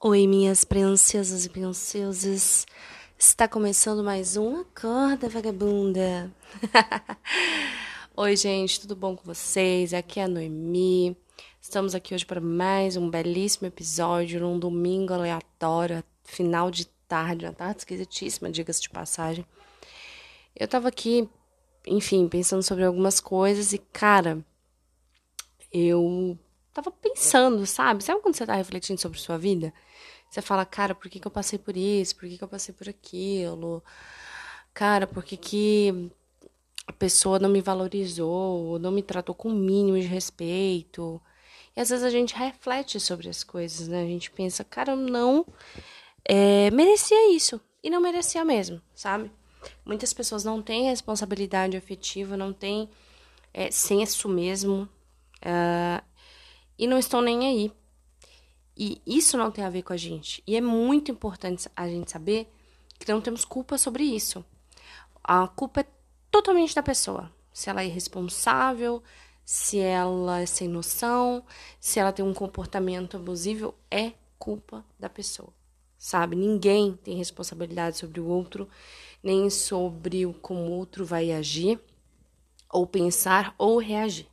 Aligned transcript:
Oi, 0.00 0.28
minhas 0.28 0.62
princesas 0.62 1.44
e 1.44 1.48
princeses. 1.48 2.64
Está 3.18 3.48
começando 3.48 4.04
mais 4.04 4.36
um 4.36 4.60
Acorda 4.60 5.28
Vagabunda. 5.28 6.32
Oi, 8.16 8.36
gente, 8.36 8.80
tudo 8.80 8.94
bom 8.94 9.16
com 9.16 9.24
vocês? 9.24 9.92
Aqui 9.92 10.20
é 10.20 10.22
a 10.22 10.28
Noemi. 10.28 11.16
Estamos 11.60 11.96
aqui 11.96 12.14
hoje 12.14 12.24
para 12.24 12.40
mais 12.40 12.96
um 12.96 13.10
belíssimo 13.10 13.66
episódio 13.66 14.38
num 14.38 14.56
domingo 14.56 15.14
aleatório, 15.14 16.04
final 16.22 16.70
de 16.70 16.86
tarde, 17.08 17.46
uma 17.46 17.52
tarde 17.52 17.78
esquisitíssima, 17.78 18.52
diga-se 18.52 18.82
de 18.82 18.90
passagem. 18.90 19.44
Eu 20.54 20.68
tava 20.68 20.86
aqui, 20.86 21.28
enfim, 21.84 22.28
pensando 22.28 22.62
sobre 22.62 22.84
algumas 22.84 23.18
coisas 23.18 23.72
e, 23.72 23.78
cara, 23.78 24.46
eu 25.72 26.38
tava 26.82 26.90
pensando, 26.92 27.66
sabe? 27.66 28.04
Sabe 28.04 28.20
quando 28.20 28.36
você 28.36 28.46
tá 28.46 28.54
refletindo 28.54 29.00
sobre 29.00 29.18
sua 29.18 29.36
vida? 29.36 29.72
Você 30.30 30.40
fala, 30.40 30.64
cara, 30.64 30.94
por 30.94 31.10
que, 31.10 31.18
que 31.18 31.26
eu 31.26 31.30
passei 31.30 31.58
por 31.58 31.76
isso? 31.76 32.14
Por 32.16 32.28
que, 32.28 32.38
que 32.38 32.44
eu 32.44 32.48
passei 32.48 32.74
por 32.74 32.88
aquilo? 32.88 33.82
Cara, 34.72 35.06
por 35.06 35.24
que, 35.24 35.36
que 35.36 36.10
a 36.86 36.92
pessoa 36.92 37.38
não 37.38 37.48
me 37.48 37.60
valorizou, 37.60 38.78
não 38.78 38.92
me 38.92 39.02
tratou 39.02 39.34
com 39.34 39.48
o 39.48 39.54
mínimo 39.54 39.98
de 39.98 40.06
respeito? 40.06 41.20
E 41.76 41.80
às 41.80 41.88
vezes 41.90 42.04
a 42.04 42.10
gente 42.10 42.34
reflete 42.34 43.00
sobre 43.00 43.28
as 43.28 43.42
coisas, 43.42 43.88
né? 43.88 44.02
A 44.02 44.06
gente 44.06 44.30
pensa, 44.30 44.62
cara, 44.64 44.92
eu 44.92 44.96
não 44.96 45.46
é, 46.24 46.70
merecia 46.70 47.34
isso. 47.34 47.60
E 47.82 47.90
não 47.90 48.00
merecia 48.00 48.44
mesmo, 48.44 48.80
sabe? 48.94 49.30
Muitas 49.84 50.12
pessoas 50.12 50.44
não 50.44 50.60
têm 50.60 50.88
responsabilidade 50.88 51.76
afetiva, 51.76 52.36
não 52.36 52.52
têm 52.52 52.88
é, 53.52 53.70
senso 53.70 54.28
mesmo. 54.28 54.88
Uh, 55.38 56.02
e 56.78 56.86
não 56.86 56.98
estão 56.98 57.20
nem 57.20 57.46
aí. 57.46 57.72
E 58.76 59.02
isso 59.04 59.36
não 59.36 59.50
tem 59.50 59.64
a 59.64 59.70
ver 59.70 59.82
com 59.82 59.92
a 59.92 59.96
gente. 59.96 60.42
E 60.46 60.56
é 60.56 60.60
muito 60.60 61.10
importante 61.10 61.68
a 61.74 61.88
gente 61.88 62.10
saber 62.10 62.48
que 62.98 63.10
não 63.10 63.20
temos 63.20 63.44
culpa 63.44 63.76
sobre 63.76 64.04
isso. 64.04 64.44
A 65.22 65.48
culpa 65.48 65.80
é 65.80 65.86
totalmente 66.30 66.74
da 66.74 66.82
pessoa. 66.82 67.32
Se 67.52 67.68
ela 67.68 67.82
é 67.82 67.86
irresponsável, 67.86 69.02
se 69.44 69.78
ela 69.78 70.40
é 70.40 70.46
sem 70.46 70.68
noção, 70.68 71.44
se 71.80 71.98
ela 71.98 72.12
tem 72.12 72.24
um 72.24 72.34
comportamento 72.34 73.16
abusivo, 73.16 73.74
é 73.90 74.12
culpa 74.38 74.84
da 74.98 75.08
pessoa. 75.08 75.52
Sabe? 75.98 76.36
Ninguém 76.36 76.92
tem 77.02 77.16
responsabilidade 77.16 77.96
sobre 77.98 78.20
o 78.20 78.26
outro, 78.26 78.68
nem 79.22 79.50
sobre 79.50 80.24
como 80.40 80.60
o 80.60 80.70
outro 80.70 81.04
vai 81.04 81.32
agir, 81.32 81.80
ou 82.70 82.86
pensar, 82.86 83.54
ou 83.58 83.78
reagir. 83.78 84.28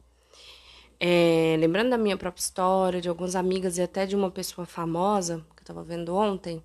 É, 0.99 1.55
lembrando 1.59 1.89
da 1.89 1.97
minha 1.97 2.17
própria 2.17 2.41
história, 2.41 3.01
de 3.01 3.09
algumas 3.09 3.35
amigas 3.35 3.77
e 3.77 3.81
até 3.81 4.05
de 4.05 4.15
uma 4.15 4.31
pessoa 4.31 4.65
famosa 4.65 5.45
que 5.55 5.61
eu 5.61 5.65
tava 5.65 5.83
vendo 5.83 6.15
ontem. 6.15 6.63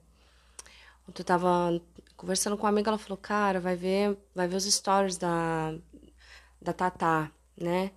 Ontem 1.08 1.22
eu 1.22 1.26
tava 1.26 1.80
conversando 2.16 2.56
com 2.56 2.64
uma 2.64 2.68
amiga, 2.68 2.90
ela 2.90 2.98
falou, 2.98 3.18
cara, 3.18 3.58
vai 3.60 3.74
ver, 3.74 4.16
vai 4.34 4.46
ver 4.46 4.56
os 4.56 4.64
stories 4.64 5.16
da, 5.16 5.74
da 6.60 6.72
Tatá, 6.72 7.30
né? 7.56 7.90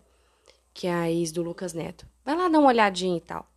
Que 0.74 0.88
é 0.88 0.94
a 0.94 1.12
ex 1.12 1.32
do 1.32 1.44
Lucas 1.44 1.74
Neto. 1.74 2.08
Vai 2.26 2.36
lá 2.36 2.48
dar 2.48 2.60
uma 2.60 2.70
olhadinha 2.70 3.18
e 3.18 3.22
tal. 3.22 3.48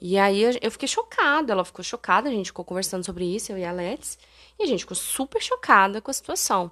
E 0.00 0.16
aí 0.16 0.42
eu 0.62 0.70
fiquei 0.70 0.88
chocada, 0.88 1.52
ela 1.52 1.64
ficou 1.64 1.84
chocada, 1.84 2.28
a 2.28 2.32
gente 2.32 2.46
ficou 2.46 2.64
conversando 2.64 3.04
sobre 3.04 3.24
isso, 3.24 3.52
eu 3.52 3.58
e 3.58 3.64
a 3.64 3.72
Let's, 3.72 4.18
e 4.58 4.62
a 4.62 4.66
gente 4.66 4.80
ficou 4.80 4.96
super 4.96 5.42
chocada 5.42 6.00
com 6.00 6.10
a 6.10 6.14
situação. 6.14 6.70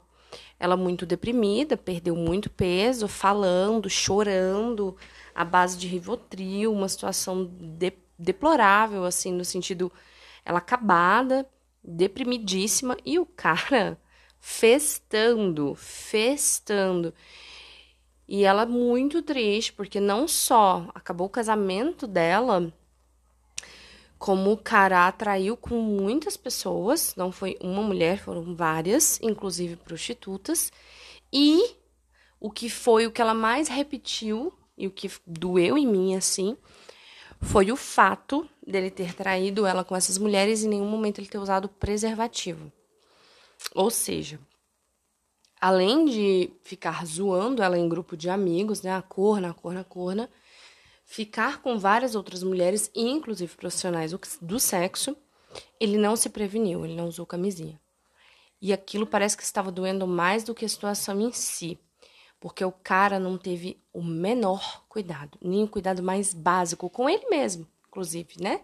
Ela 0.59 0.77
muito 0.77 1.05
deprimida, 1.05 1.77
perdeu 1.77 2.17
muito 2.17 2.49
peso, 2.49 3.07
falando, 3.09 3.91
chorando, 3.91 4.97
à 5.35 5.45
base 5.45 5.77
de 5.77 5.87
Rivotril, 5.87 6.73
uma 6.73 6.89
situação 6.89 7.45
de, 7.45 7.93
deplorável, 8.19 9.05
assim, 9.05 9.33
no 9.33 9.45
sentido, 9.45 9.93
ela 10.45 10.59
acabada, 10.59 11.47
deprimidíssima, 11.85 12.97
e 13.05 13.19
o 13.19 13.27
cara 13.27 13.99
festando, 14.41 15.75
festando. 15.75 17.13
E 18.29 18.45
ela 18.45 18.67
muito 18.67 19.23
triste, 19.23 19.73
porque 19.73 20.01
não 20.01 20.27
só 20.27 20.89
acabou 20.95 21.27
o 21.27 21.31
casamento 21.31 22.07
dela, 22.07 22.73
como 24.19 24.53
o 24.53 24.57
cara 24.57 25.07
atraiu 25.07 25.57
com 25.57 25.77
muitas 25.81 26.37
pessoas, 26.37 27.15
não 27.17 27.31
foi 27.31 27.57
uma 27.61 27.83
mulher, 27.83 28.19
foram 28.19 28.55
várias, 28.55 29.21
inclusive 29.23 29.77
prostitutas, 29.77 30.73
e 31.33 31.75
o 32.41 32.51
que 32.51 32.69
foi 32.69 33.07
o 33.07 33.11
que 33.11 33.21
ela 33.21 33.35
mais 33.35 33.69
repetiu 33.69 34.53
e 34.77 34.87
o 34.87 34.91
que 34.91 35.11
doeu 35.27 35.77
em 35.77 35.87
mim 35.87 36.15
assim, 36.15 36.57
foi 37.41 37.71
o 37.71 37.77
fato 37.77 38.49
dele 38.67 38.91
ter 38.91 39.15
traído 39.15 39.67
ela 39.67 39.85
com 39.85 39.95
essas 39.95 40.19
mulheres 40.19 40.63
e 40.63 40.67
em 40.67 40.71
nenhum 40.71 40.89
momento 40.89 41.19
ele 41.19 41.29
ter 41.29 41.39
usado 41.39 41.69
preservativo. 41.69 42.73
Ou 43.75 43.91
seja, 43.91 44.39
além 45.61 46.05
de 46.05 46.51
ficar 46.63 47.05
zoando 47.07 47.63
ela 47.63 47.79
em 47.79 47.89
grupo 47.89 48.17
de 48.17 48.29
amigos, 48.29 48.83
né, 48.83 48.93
a 48.93 49.03
corna, 49.03 49.51
a 49.51 49.55
corna, 49.55 49.81
a 49.81 49.85
corna, 49.85 50.31
ficar 51.07 51.63
com 51.63 51.79
várias 51.79 52.17
outras 52.17 52.43
mulheres, 52.43 52.91
inclusive 52.95 53.57
profissionais 53.57 54.13
do 54.43 54.61
sexo, 54.61 55.17
ele 55.81 55.97
não 55.97 56.17
se 56.17 56.29
preveniu, 56.29 56.85
ele 56.85 56.97
não 56.97 57.07
usou 57.07 57.25
camisinha. 57.25 57.81
E 58.61 58.73
aquilo 58.73 59.07
parece 59.07 59.37
que 59.37 59.45
estava 59.45 59.71
doendo 59.71 60.07
mais 60.07 60.43
do 60.43 60.55
que 60.55 60.65
a 60.65 60.69
situação 60.69 61.21
em 61.21 61.33
si, 61.33 61.79
porque 62.41 62.65
o 62.65 62.73
cara 62.73 63.21
não 63.21 63.39
teve 63.39 63.81
o 63.93 64.03
menor 64.03 64.85
cuidado, 64.89 65.39
nem 65.41 65.63
o 65.63 65.69
cuidado 65.69 66.03
mais 66.03 66.35
básico 66.35 66.91
com 66.91 67.09
ele 67.09 67.27
mesmo, 67.31 67.67
inclusive, 67.89 68.35
né? 68.41 68.63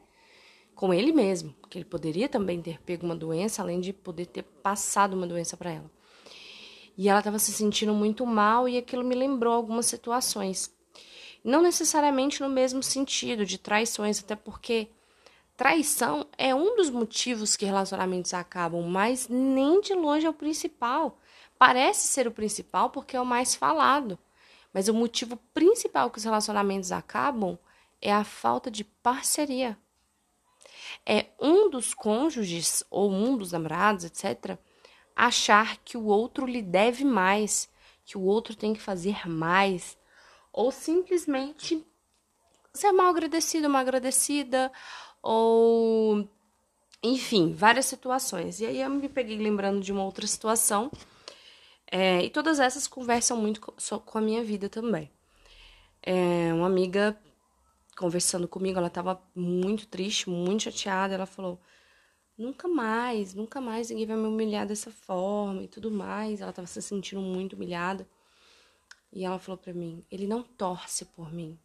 Com 0.75 0.92
ele 0.92 1.12
mesmo, 1.12 1.54
que 1.70 1.78
ele 1.78 1.84
poderia 1.84 2.28
também 2.28 2.60
ter 2.60 2.81
pego 2.81 3.06
uma 3.06 3.14
doença, 3.14 3.62
além 3.62 3.81
de 3.81 3.92
poder 3.92 4.26
ter 4.26 4.42
passado 4.42 5.14
uma 5.14 5.26
doença 5.26 5.56
para 5.56 5.70
ela. 5.70 5.91
E 6.98 7.08
ela 7.08 7.20
estava 7.20 7.38
se 7.38 7.52
sentindo 7.52 7.94
muito 7.94 8.26
mal 8.26 8.69
e 8.69 8.76
aquilo 8.76 9.04
me 9.04 9.14
lembrou 9.14 9.54
algumas 9.54 9.86
situações 9.86 10.75
não 11.44 11.62
necessariamente 11.62 12.41
no 12.41 12.48
mesmo 12.48 12.82
sentido 12.82 13.44
de 13.44 13.58
traições, 13.58 14.20
até 14.20 14.36
porque 14.36 14.88
traição 15.56 16.26
é 16.38 16.54
um 16.54 16.76
dos 16.76 16.91
motivos 16.91 17.56
que 17.56 17.64
relacionamentos 17.64 18.32
acabam, 18.34 18.82
mas 18.82 19.28
nem 19.28 19.81
de 19.81 19.94
longe 19.94 20.26
é 20.26 20.31
o 20.31 20.34
principal. 20.34 21.19
Parece 21.58 22.08
ser 22.08 22.26
o 22.26 22.32
principal 22.32 22.91
porque 22.91 23.16
é 23.16 23.20
o 23.20 23.26
mais 23.26 23.54
falado, 23.54 24.19
mas 24.72 24.88
o 24.88 24.94
motivo 24.94 25.36
principal 25.52 26.10
que 26.10 26.19
os 26.19 26.25
relacionamentos 26.25 26.92
acabam 26.92 27.58
é 28.00 28.12
a 28.12 28.25
falta 28.25 28.70
de 28.70 28.84
parceria. 28.84 29.78
É 31.06 31.26
um 31.41 31.70
dos 31.70 31.94
cônjuges 31.94 32.82
ou 32.91 33.10
um 33.10 33.36
dos 33.36 33.52
namorados, 33.52 34.04
etc., 34.04 34.58
achar 35.14 35.76
que 35.78 35.97
o 35.97 36.06
outro 36.06 36.47
lhe 36.47 36.62
deve 36.62 37.04
mais, 37.04 37.69
que 38.04 38.16
o 38.16 38.22
outro 38.22 38.56
tem 38.56 38.72
que 38.72 38.81
fazer 38.81 39.28
mais, 39.28 39.97
ou 40.52 40.70
simplesmente 40.70 41.84
ser 42.74 42.92
mal 42.92 43.08
agradecido, 43.08 43.68
mal 43.68 43.80
agradecida, 43.82 44.70
ou 45.22 46.28
enfim, 47.02 47.52
várias 47.52 47.86
situações. 47.86 48.60
E 48.60 48.66
aí 48.66 48.80
eu 48.80 48.90
me 48.90 49.08
peguei 49.08 49.36
lembrando 49.38 49.80
de 49.80 49.92
uma 49.92 50.04
outra 50.04 50.26
situação, 50.26 50.90
é, 51.90 52.24
e 52.24 52.30
todas 52.30 52.58
essas 52.58 52.86
conversam 52.86 53.36
muito 53.36 53.60
com 53.60 54.18
a 54.18 54.20
minha 54.20 54.42
vida 54.42 54.68
também. 54.68 55.10
É, 56.02 56.52
uma 56.54 56.66
amiga 56.66 57.16
conversando 57.96 58.48
comigo, 58.48 58.78
ela 58.78 58.88
estava 58.88 59.22
muito 59.34 59.86
triste, 59.86 60.28
muito 60.30 60.64
chateada, 60.64 61.14
ela 61.14 61.26
falou: 61.26 61.60
nunca 62.36 62.66
mais, 62.69 63.34
nunca 63.34 63.60
mais 63.60 63.90
ninguém 63.90 64.06
vai 64.06 64.16
me 64.16 64.26
humilhar 64.26 64.66
dessa 64.66 64.90
forma 64.90 65.62
e 65.62 65.69
tudo 65.69 65.90
mais. 65.90 66.40
Ela 66.40 66.50
estava 66.50 66.66
se 66.66 66.80
sentindo 66.82 67.20
muito 67.20 67.54
humilhada. 67.54 68.08
E 69.12 69.25
ela 69.25 69.39
falou 69.39 69.59
para 69.59 69.75
mim: 69.75 70.05
ele 70.11 70.27
não 70.27 70.43
torce 70.43 71.05
por 71.05 71.33
mim. 71.33 71.59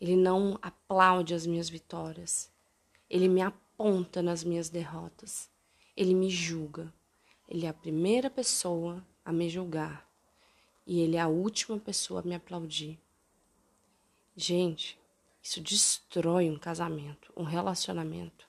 Ele 0.00 0.14
não 0.14 0.58
aplaude 0.60 1.34
as 1.34 1.46
minhas 1.46 1.68
vitórias. 1.68 2.52
Ele 3.08 3.28
me 3.28 3.40
aponta 3.40 4.22
nas 4.22 4.44
minhas 4.44 4.68
derrotas. 4.68 5.50
Ele 5.96 6.14
me 6.14 6.30
julga. 6.30 6.92
Ele 7.48 7.66
é 7.66 7.68
a 7.68 7.74
primeira 7.74 8.28
pessoa 8.28 9.04
a 9.24 9.32
me 9.32 9.48
julgar. 9.48 10.08
E 10.86 11.00
ele 11.00 11.16
é 11.16 11.20
a 11.20 11.28
última 11.28 11.78
pessoa 11.78 12.20
a 12.20 12.22
me 12.22 12.34
aplaudir. 12.34 12.98
Gente, 14.36 14.98
isso 15.42 15.60
destrói 15.60 16.48
um 16.48 16.58
casamento, 16.58 17.32
um 17.36 17.42
relacionamento. 17.42 18.46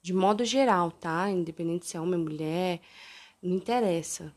De 0.00 0.12
modo 0.12 0.44
geral, 0.44 0.90
tá? 0.90 1.28
Independente 1.30 1.86
se 1.86 1.96
é 1.96 2.00
homem 2.00 2.18
ou 2.18 2.24
mulher, 2.24 2.80
não 3.42 3.56
interessa. 3.56 4.32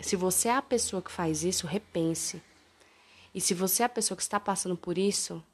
Se 0.00 0.16
você 0.16 0.48
é 0.48 0.54
a 0.54 0.62
pessoa 0.62 1.02
que 1.02 1.10
faz 1.10 1.42
isso, 1.42 1.66
repense. 1.66 2.42
E 3.34 3.40
se 3.40 3.52
você 3.52 3.82
é 3.82 3.86
a 3.86 3.90
pessoa 3.90 4.16
que 4.16 4.22
está 4.22 4.38
passando 4.38 4.76
por 4.76 4.96
isso, 4.96 5.44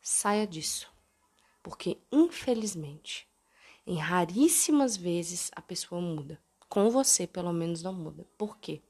saia 0.00 0.46
disso. 0.46 0.90
Porque, 1.62 1.98
infelizmente, 2.10 3.28
em 3.86 3.96
raríssimas 3.96 4.96
vezes 4.96 5.50
a 5.54 5.60
pessoa 5.60 6.00
muda. 6.00 6.40
Com 6.68 6.90
você, 6.90 7.26
pelo 7.26 7.52
menos, 7.52 7.82
não 7.82 7.92
muda. 7.92 8.26
Por 8.36 8.58
quê? 8.58 8.82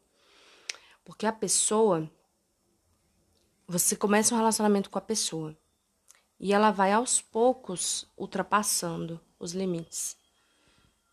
Porque 1.05 1.26
a 1.26 1.32
pessoa. 1.32 2.11
Você 3.67 3.97
começa 3.97 4.35
um 4.35 4.38
relacionamento 4.38 4.91
com 4.91 4.99
a 4.99 5.03
pessoa. 5.03 5.56
E 6.38 6.53
ela 6.53 6.70
vai 6.70 6.93
aos 6.93 7.20
poucos 7.20 8.06
ultrapassando 8.17 9.20
os 9.38 9.53
limites. 9.53 10.17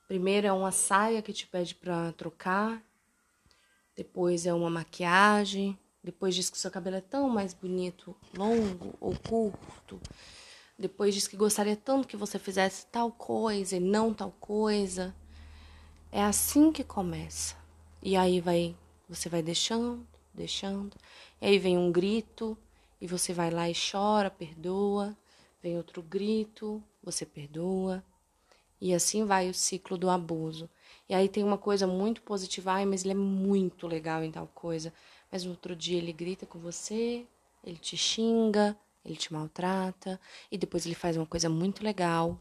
Primeiro 0.08 0.46
é 0.48 0.54
uma 0.54 0.72
saia 0.72 1.22
que 1.22 1.34
te 1.34 1.48
pede 1.48 1.74
para 1.74 2.12
trocar, 2.14 2.82
depois 3.96 4.46
é 4.46 4.54
uma 4.54 4.70
maquiagem, 4.70 5.78
depois 6.04 6.36
diz 6.36 6.50
que 6.50 6.58
seu 6.58 6.70
cabelo 6.70 6.98
é 6.98 7.02
tão 7.02 7.30
mais 7.30 7.54
bonito, 7.54 8.16
longo 8.38 8.94
ou 9.00 9.16
curto. 9.18 10.00
Depois 10.78 11.16
diz 11.16 11.28
que 11.28 11.38
gostaria 11.38 11.76
tanto 11.76 12.08
que 12.08 12.18
você 12.18 12.38
fizesse 12.38 12.86
tal 12.88 13.12
coisa 13.12 13.78
e 13.78 13.80
não 13.80 14.14
tal 14.14 14.32
coisa. 14.40 15.16
É 16.12 16.22
assim 16.22 16.72
que 16.72 16.84
começa. 16.84 17.56
E 18.04 18.16
aí 18.16 18.42
vai, 18.42 18.76
você 19.08 19.30
vai 19.30 19.42
deixando, 19.42 20.06
deixando. 20.34 20.96
E 21.42 21.48
aí 21.48 21.58
vem 21.58 21.78
um 21.78 21.92
grito 21.92 22.58
e 23.00 23.08
você 23.08 23.34
vai 23.34 23.50
lá 23.50 23.70
e 23.70 23.74
chora, 23.74 24.30
perdoa. 24.30 25.18
Vem 25.64 25.78
outro 25.78 26.04
grito, 26.04 26.84
você 27.02 27.26
perdoa. 27.26 28.04
E 28.80 28.94
assim 28.94 29.26
vai 29.26 29.50
o 29.50 29.54
ciclo 29.54 29.98
do 29.98 30.10
abuso. 30.10 30.70
E 31.08 31.14
aí 31.14 31.30
tem 31.30 31.44
uma 31.44 31.58
coisa 31.58 31.86
muito 31.86 32.22
positiva, 32.22 32.74
ai, 32.74 32.86
mas 32.86 33.04
ele 33.04 33.14
é 33.14 33.16
muito 33.16 33.88
legal 33.88 34.24
em 34.24 34.32
tal 34.32 34.48
coisa. 34.48 34.94
Mas 35.32 35.44
no 35.44 35.52
outro 35.52 35.76
dia 35.76 35.98
ele 35.98 36.14
grita 36.14 36.46
com 36.46 36.60
você, 36.60 37.26
ele 37.64 37.78
te 37.78 37.98
xinga, 37.98 38.78
ele 39.04 39.16
te 39.16 39.32
maltrata, 39.34 40.20
e 40.52 40.58
depois 40.58 40.86
ele 40.86 40.96
faz 40.96 41.18
uma 41.18 41.26
coisa 41.26 41.50
muito 41.50 41.84
legal. 41.84 42.40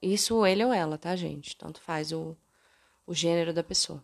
Isso 0.00 0.44
ele 0.46 0.64
ou 0.64 0.72
ela, 0.72 0.98
tá, 0.98 1.16
gente? 1.16 1.56
Tanto 1.56 1.80
faz 1.80 2.12
o, 2.12 2.36
o 3.06 3.14
gênero 3.14 3.52
da 3.52 3.62
pessoa. 3.62 4.02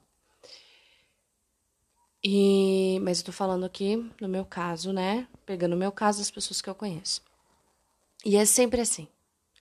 E, 2.22 2.98
mas 3.02 3.20
eu 3.20 3.26
tô 3.26 3.32
falando 3.32 3.64
aqui 3.64 3.96
no 4.20 4.28
meu 4.28 4.44
caso, 4.44 4.92
né? 4.92 5.28
Pegando 5.46 5.74
o 5.74 5.78
meu 5.78 5.92
caso 5.92 6.18
das 6.18 6.30
pessoas 6.30 6.60
que 6.60 6.68
eu 6.68 6.74
conheço. 6.74 7.22
E 8.24 8.36
é 8.36 8.44
sempre 8.44 8.80
assim. 8.80 9.08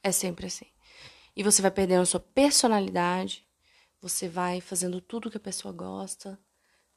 É 0.04 0.12
sempre 0.12 0.48
assim. 0.48 0.66
E 1.36 1.44
você 1.44 1.62
vai 1.62 1.70
perdendo 1.72 2.02
a 2.02 2.06
sua 2.06 2.20
personalidade, 2.20 3.47
você 4.02 4.28
vai 4.28 4.62
fazendo 4.62 5.02
tudo 5.02 5.30
que 5.32 5.38
a 5.38 5.42
pessoa 5.42 5.74
gosta, 5.74 6.40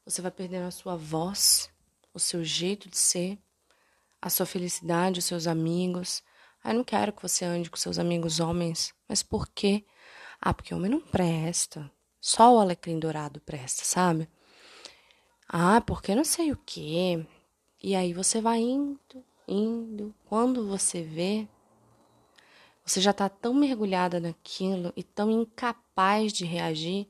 você 0.04 0.20
vai 0.22 0.30
perdendo 0.30 0.66
a 0.66 0.70
sua 0.70 0.96
voz, 0.96 1.70
o 2.12 2.18
seu 2.18 2.44
jeito 2.44 2.88
de 2.88 2.96
ser, 2.98 3.38
a 4.20 4.28
sua 4.28 4.46
felicidade, 4.46 5.18
os 5.18 5.24
seus 5.24 5.46
amigos. 5.46 6.22
Ah, 6.62 6.70
eu 6.70 6.76
não 6.76 6.84
quero 6.84 7.12
que 7.12 7.22
você 7.22 7.44
ande 7.44 7.70
com 7.70 7.76
seus 7.76 7.98
amigos 7.98 8.40
homens. 8.40 8.94
Mas 9.08 9.22
por 9.22 9.48
quê? 9.48 9.84
Ah, 10.40 10.52
porque 10.52 10.74
homem 10.74 10.90
não 10.90 11.00
presta. 11.00 11.90
Só 12.20 12.54
o 12.54 12.60
alecrim 12.60 12.98
dourado 12.98 13.40
presta, 13.40 13.84
sabe? 13.84 14.28
Ah, 15.48 15.80
porque 15.80 16.14
não 16.14 16.24
sei 16.24 16.52
o 16.52 16.56
quê. 16.56 17.26
E 17.82 17.94
aí 17.94 18.12
você 18.12 18.40
vai 18.40 18.58
indo, 18.58 19.24
indo. 19.48 20.14
Quando 20.26 20.66
você 20.68 21.02
vê, 21.02 21.48
você 22.90 23.00
já 23.00 23.12
está 23.12 23.28
tão 23.28 23.54
mergulhada 23.54 24.18
naquilo 24.18 24.92
e 24.96 25.04
tão 25.04 25.30
incapaz 25.30 26.32
de 26.32 26.44
reagir 26.44 27.06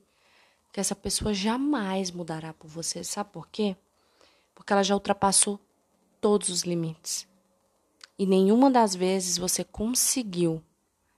que 0.71 0.79
essa 0.79 0.95
pessoa 0.95 1.33
jamais 1.33 2.11
mudará 2.11 2.53
por 2.53 2.67
você. 2.67 3.03
Sabe 3.03 3.31
por 3.31 3.47
quê? 3.49 3.75
Porque 4.53 4.71
ela 4.71 4.83
já 4.83 4.93
ultrapassou 4.93 5.59
todos 6.21 6.49
os 6.49 6.61
limites. 6.61 7.27
E 8.17 8.27
nenhuma 8.27 8.69
das 8.69 8.95
vezes 8.95 9.39
você 9.39 9.63
conseguiu 9.63 10.63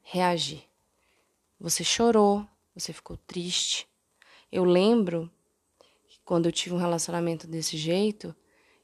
reagir. 0.02 0.64
Você 1.60 1.84
chorou, 1.84 2.48
você 2.74 2.94
ficou 2.94 3.18
triste. 3.18 3.86
Eu 4.50 4.64
lembro 4.64 5.30
que 6.08 6.22
quando 6.24 6.46
eu 6.46 6.54
tive 6.54 6.74
um 6.74 6.80
relacionamento 6.80 7.48
desse 7.48 7.76
jeito, 7.76 8.34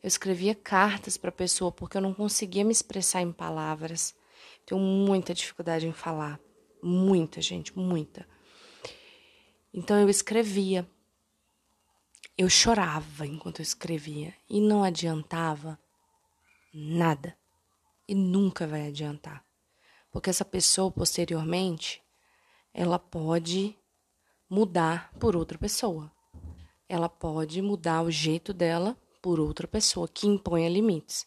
eu 0.03 0.07
escrevia 0.09 0.53
cartas 0.53 1.15
para 1.15 1.29
a 1.29 1.31
pessoa 1.31 1.71
porque 1.71 1.95
eu 1.95 2.01
não 2.01 2.13
conseguia 2.13 2.65
me 2.65 2.73
expressar 2.73 3.21
em 3.21 3.31
palavras. 3.31 4.13
Tenho 4.69 4.79
muita 4.79 5.33
dificuldade 5.33 5.87
em 5.87 5.91
falar. 5.91 6.39
Muita, 6.79 7.41
gente, 7.41 7.75
muita. 7.75 8.29
Então 9.73 9.99
eu 9.99 10.07
escrevia. 10.07 10.87
Eu 12.37 12.47
chorava 12.47 13.25
enquanto 13.25 13.61
eu 13.61 13.63
escrevia. 13.63 14.31
E 14.47 14.61
não 14.61 14.83
adiantava 14.83 15.79
nada. 16.71 17.35
E 18.07 18.13
nunca 18.13 18.67
vai 18.67 18.87
adiantar. 18.87 19.43
Porque 20.11 20.29
essa 20.29 20.45
pessoa, 20.45 20.91
posteriormente, 20.91 21.99
ela 22.71 22.99
pode 22.99 23.75
mudar 24.47 25.11
por 25.13 25.35
outra 25.35 25.57
pessoa. 25.57 26.11
Ela 26.87 27.09
pode 27.09 27.59
mudar 27.59 28.03
o 28.03 28.11
jeito 28.11 28.53
dela 28.53 28.95
por 29.19 29.39
outra 29.39 29.67
pessoa 29.67 30.07
que 30.07 30.27
imponha 30.27 30.69
limites. 30.69 31.25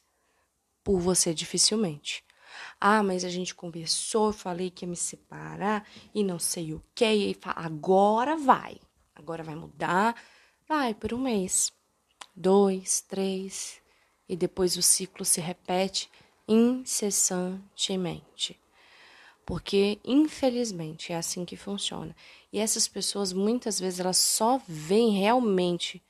Por 0.85 1.01
você, 1.01 1.35
dificilmente. 1.35 2.25
Ah, 2.81 3.03
mas 3.03 3.25
a 3.25 3.29
gente 3.29 3.55
conversou, 3.55 4.29
eu 4.29 4.33
falei 4.33 4.71
que 4.71 4.85
ia 4.85 4.89
me 4.89 4.97
separar 4.97 5.87
e 6.15 6.25
não 6.25 6.39
sei 6.39 6.73
o 6.75 6.83
que. 6.95 7.05
E 7.05 7.35
fala, 7.35 7.67
agora 7.67 8.37
vai. 8.37 8.79
Agora 9.15 9.43
vai 9.43 9.55
mudar. 9.55 10.15
Vai 10.69 10.95
por 10.95 11.13
um 11.13 11.19
mês, 11.19 11.73
dois, 12.35 13.03
três. 13.03 13.83
E 14.29 14.37
depois 14.37 14.77
o 14.77 14.83
ciclo 14.83 15.25
se 15.25 15.41
repete 15.41 16.11
incessantemente. 16.49 18.59
Porque, 19.45 19.99
infelizmente, 20.05 21.13
é 21.13 21.17
assim 21.17 21.45
que 21.45 21.57
funciona. 21.57 22.15
E 22.53 22.59
essas 22.59 22.87
pessoas, 22.87 23.33
muitas 23.33 23.81
vezes, 23.81 24.01
elas 24.01 24.19
só 24.19 24.61
veem 24.67 25.19
realmente 25.19 26.03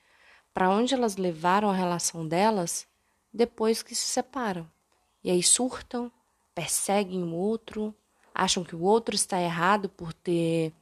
para 0.52 0.70
onde 0.70 0.94
elas 0.94 1.16
levaram 1.16 1.70
a 1.70 1.74
relação 1.74 2.28
delas 2.28 2.86
depois 3.32 3.82
que 3.82 3.94
se 3.94 4.08
separam. 4.08 4.70
E 5.24 5.30
aí 5.30 5.42
surtam, 5.42 6.12
perseguem 6.54 7.22
o 7.22 7.32
outro, 7.34 7.94
acham 8.34 8.64
que 8.64 8.76
o 8.76 8.82
outro 8.82 9.14
está 9.14 9.40
errado 9.40 9.88
por 9.88 10.12
ter 10.12 10.72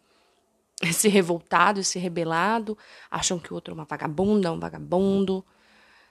se 0.92 1.08
revoltado 1.08 1.84
se 1.84 1.98
rebelado, 1.98 2.76
acham 3.10 3.38
que 3.38 3.52
o 3.52 3.54
outro 3.54 3.72
é 3.72 3.74
uma 3.74 3.84
vagabunda, 3.84 4.52
um 4.52 4.58
vagabundo, 4.58 5.44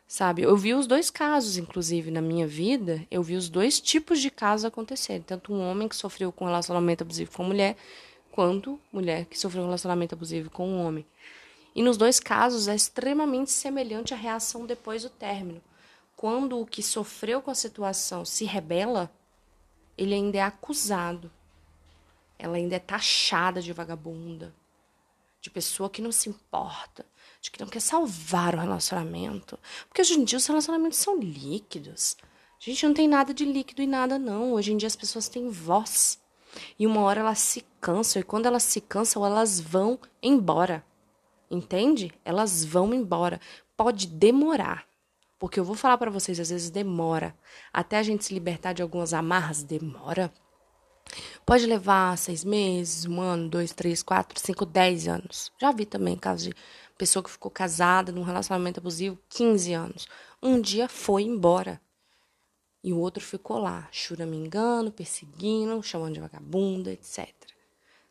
sabe? 0.07 0.43
Eu 0.43 0.55
vi 0.55 0.73
os 0.73 0.87
dois 0.87 1.09
casos, 1.09 1.57
inclusive, 1.57 2.11
na 2.11 2.21
minha 2.21 2.47
vida, 2.47 3.05
eu 3.09 3.23
vi 3.23 3.35
os 3.35 3.49
dois 3.49 3.79
tipos 3.79 4.19
de 4.19 4.29
casos 4.29 4.65
acontecerem, 4.65 5.21
tanto 5.21 5.53
um 5.53 5.61
homem 5.61 5.87
que 5.87 5.95
sofreu 5.95 6.31
com 6.31 6.45
relacionamento 6.45 7.03
abusivo 7.03 7.31
com 7.31 7.43
a 7.43 7.47
mulher, 7.47 7.77
quanto 8.31 8.79
mulher 8.91 9.25
que 9.25 9.37
sofreu 9.37 9.63
um 9.63 9.65
relacionamento 9.65 10.15
abusivo 10.15 10.49
com 10.49 10.67
um 10.67 10.85
homem. 10.85 11.05
E 11.75 11.81
nos 11.81 11.97
dois 11.97 12.19
casos 12.19 12.67
é 12.67 12.75
extremamente 12.75 13.51
semelhante 13.51 14.13
a 14.13 14.17
reação 14.17 14.65
depois 14.65 15.03
do 15.03 15.09
término. 15.09 15.61
Quando 16.15 16.59
o 16.59 16.65
que 16.65 16.83
sofreu 16.83 17.41
com 17.41 17.51
a 17.51 17.55
situação 17.55 18.25
se 18.25 18.45
rebela, 18.45 19.09
ele 19.99 20.15
ainda 20.15 20.37
é 20.37 20.41
acusado. 20.41 21.29
Ela 22.37 22.55
ainda 22.55 22.77
é 22.77 22.79
taxada 22.79 23.61
de 23.61 23.73
vagabunda, 23.73 24.55
de 25.41 25.49
pessoa 25.49 25.89
que 25.89 26.01
não 26.01 26.09
se 26.09 26.29
importa, 26.29 27.05
de 27.41 27.51
que 27.51 27.59
não 27.59 27.67
quer 27.67 27.81
salvar 27.81 28.55
o 28.55 28.59
relacionamento. 28.59 29.59
Porque 29.89 30.01
hoje 30.01 30.13
em 30.13 30.23
dia 30.23 30.37
os 30.37 30.47
relacionamentos 30.47 30.99
são 30.99 31.19
líquidos. 31.19 32.15
A 32.57 32.63
gente 32.63 32.85
não 32.87 32.93
tem 32.93 33.09
nada 33.09 33.33
de 33.33 33.43
líquido 33.43 33.81
e 33.81 33.87
nada, 33.87 34.17
não. 34.17 34.53
Hoje 34.53 34.71
em 34.71 34.77
dia 34.77 34.87
as 34.87 34.95
pessoas 34.95 35.27
têm 35.27 35.49
voz. 35.49 36.17
E 36.79 36.87
uma 36.87 37.01
hora 37.01 37.19
elas 37.19 37.39
se 37.39 37.65
cansam, 37.81 38.21
e 38.21 38.23
quando 38.23 38.45
elas 38.45 38.63
se 38.63 38.79
cansam, 38.79 39.25
elas 39.25 39.59
vão 39.59 39.99
embora. 40.23 40.81
Entende? 41.51 42.09
Elas 42.23 42.63
vão 42.63 42.93
embora. 42.93 43.41
Pode 43.75 44.07
demorar. 44.07 44.88
Porque 45.39 45.59
eu 45.59 45.63
vou 45.63 45.75
falar 45.75 45.97
para 45.97 46.11
vocês, 46.11 46.39
às 46.39 46.49
vezes 46.49 46.69
demora. 46.69 47.33
Até 47.71 47.97
a 47.97 48.03
gente 48.03 48.25
se 48.25 48.33
libertar 48.33 48.73
de 48.73 48.81
algumas 48.81 49.13
amarras, 49.13 49.63
demora. 49.63 50.31
Pode 51.45 51.65
levar 51.65 52.17
seis 52.17 52.43
meses, 52.43 53.05
um 53.05 53.19
ano, 53.21 53.49
dois, 53.49 53.71
três, 53.71 54.03
quatro, 54.03 54.39
cinco, 54.39 54.65
dez 54.65 55.07
anos. 55.07 55.51
Já 55.59 55.71
vi 55.71 55.85
também 55.85 56.17
casos 56.17 56.47
de 56.47 56.55
pessoa 56.97 57.23
que 57.23 57.31
ficou 57.31 57.49
casada 57.49 58.11
num 58.11 58.21
relacionamento 58.21 58.79
abusivo 58.79 59.17
15 59.29 59.73
anos. 59.73 60.07
Um 60.43 60.59
dia 60.59 60.89
foi 60.89 61.23
embora. 61.23 61.81
E 62.83 62.93
o 62.93 62.97
outro 62.97 63.23
ficou 63.23 63.59
lá, 63.59 63.87
churamingando, 63.91 64.91
perseguindo, 64.91 65.81
chamando 65.81 66.13
de 66.13 66.19
vagabunda, 66.19 66.91
etc. 66.91 67.33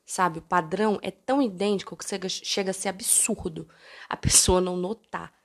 Sabe, 0.05 0.39
o 0.39 0.43
padrão 0.43 0.99
é 1.03 1.11
tão 1.11 1.41
idêntico 1.41 1.97
que 1.97 2.05
chega 2.29 2.71
a 2.71 2.75
ser 2.75 2.89
absurdo 2.89 3.69
a 4.09 4.17
pessoa 4.17 4.61
não 4.61 4.77
notar. 4.77 5.38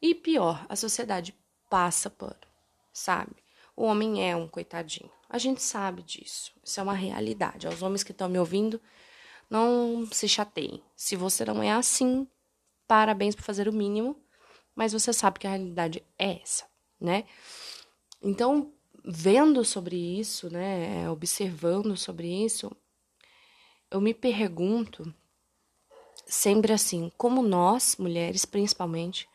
E 0.00 0.14
pior, 0.14 0.64
a 0.68 0.76
sociedade 0.76 1.34
passa 1.68 2.08
pano, 2.08 2.36
sabe? 2.92 3.36
O 3.76 3.84
homem 3.84 4.28
é 4.28 4.34
um 4.34 4.48
coitadinho. 4.48 5.10
A 5.28 5.38
gente 5.38 5.62
sabe 5.62 6.02
disso. 6.02 6.52
Isso 6.62 6.80
é 6.80 6.82
uma 6.82 6.94
realidade. 6.94 7.66
Aos 7.66 7.82
homens 7.82 8.02
que 8.02 8.12
estão 8.12 8.28
me 8.28 8.38
ouvindo, 8.38 8.80
não 9.48 10.06
se 10.10 10.28
chateiem. 10.28 10.82
Se 10.96 11.16
você 11.16 11.44
não 11.44 11.62
é 11.62 11.70
assim, 11.70 12.26
parabéns 12.86 13.34
por 13.34 13.44
fazer 13.44 13.68
o 13.68 13.72
mínimo, 13.72 14.16
mas 14.74 14.92
você 14.92 15.12
sabe 15.12 15.38
que 15.38 15.46
a 15.46 15.50
realidade 15.50 16.04
é 16.18 16.40
essa, 16.42 16.64
né? 17.00 17.24
Então, 18.20 18.72
vendo 19.04 19.64
sobre 19.64 19.96
isso, 19.96 20.50
né, 20.50 21.08
observando 21.08 21.96
sobre 21.96 22.26
isso, 22.44 22.70
eu 23.90 24.00
me 24.00 24.12
pergunto 24.12 25.14
sempre 26.26 26.72
assim, 26.72 27.10
como 27.16 27.42
nós, 27.42 27.96
mulheres 27.96 28.44
principalmente, 28.44 29.28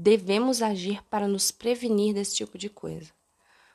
devemos 0.00 0.62
agir 0.62 1.02
para 1.10 1.26
nos 1.26 1.50
prevenir 1.50 2.14
desse 2.14 2.36
tipo 2.36 2.56
de 2.56 2.68
coisa. 2.68 3.10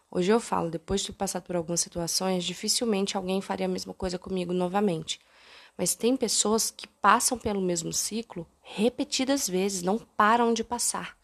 Hoje 0.10 0.32
eu 0.32 0.40
falo, 0.40 0.72
depois 0.72 1.02
de 1.02 1.08
ter 1.08 1.14
passado 1.14 1.44
por 1.44 1.54
algumas 1.54 1.82
situações, 1.82 2.46
dificilmente 2.46 3.18
alguém 3.18 3.42
faria 3.42 3.66
a 3.66 3.70
mesma 3.70 3.94
coisa 3.94 4.18
comigo 4.18 4.54
novamente. 4.54 5.20
Mas 5.78 5.96
tem 5.96 6.16
pessoas 6.16 6.72
que 6.72 6.88
passam 6.88 7.38
pelo 7.38 7.60
mesmo 7.60 7.92
ciclo 7.92 8.48
repetidas 8.62 9.50
vezes, 9.50 9.82
não 9.82 10.00
param 10.00 10.54
de 10.54 10.64
passar. 10.64 11.18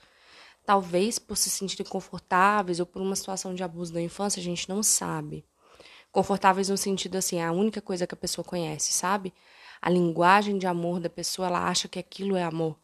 Talvez 0.65 1.17
por 1.17 1.37
se 1.37 1.49
sentirem 1.49 1.89
confortáveis 1.89 2.81
ou 2.81 2.85
por 2.85 3.01
uma 3.01 3.15
situação 3.15 3.55
de 3.55 3.63
abuso 3.63 3.93
da 3.93 4.01
infância, 4.01 4.41
a 4.41 4.43
gente 4.43 4.67
não 4.67 4.83
sabe. 4.83 5.45
Confortáveis 6.11 6.67
no 6.67 6.77
sentido 6.77 7.15
assim, 7.15 7.37
é 7.37 7.45
a 7.45 7.53
única 7.53 7.81
coisa 7.81 8.05
que 8.05 8.15
a 8.15 8.17
pessoa 8.17 8.43
conhece, 8.43 8.91
sabe? 8.91 9.33
A 9.81 9.89
linguagem 9.89 10.57
de 10.57 10.67
amor 10.67 10.99
da 10.99 11.09
pessoa, 11.09 11.47
ela 11.47 11.69
acha 11.69 11.87
que 11.87 11.99
aquilo 11.99 12.35
é 12.35 12.43
amor. 12.43 12.77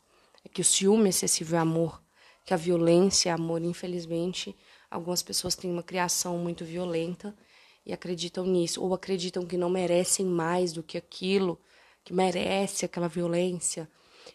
É 0.45 0.47
que 0.47 0.61
o 0.61 0.65
ciúme 0.65 1.09
excessivo 1.09 1.55
é 1.55 1.59
amor, 1.59 2.04
que 2.45 2.53
a 2.53 2.57
violência 2.57 3.33
amor. 3.33 3.61
Infelizmente, 3.61 4.55
algumas 4.89 5.23
pessoas 5.23 5.55
têm 5.55 5.71
uma 5.71 5.83
criação 5.83 6.37
muito 6.37 6.63
violenta 6.63 7.35
e 7.85 7.91
acreditam 7.91 8.45
nisso, 8.45 8.81
ou 8.81 8.93
acreditam 8.93 9.45
que 9.45 9.57
não 9.57 9.69
merecem 9.69 10.25
mais 10.25 10.71
do 10.71 10.83
que 10.83 10.97
aquilo, 10.97 11.59
que 12.03 12.13
merece 12.13 12.85
aquela 12.85 13.07
violência, 13.07 13.89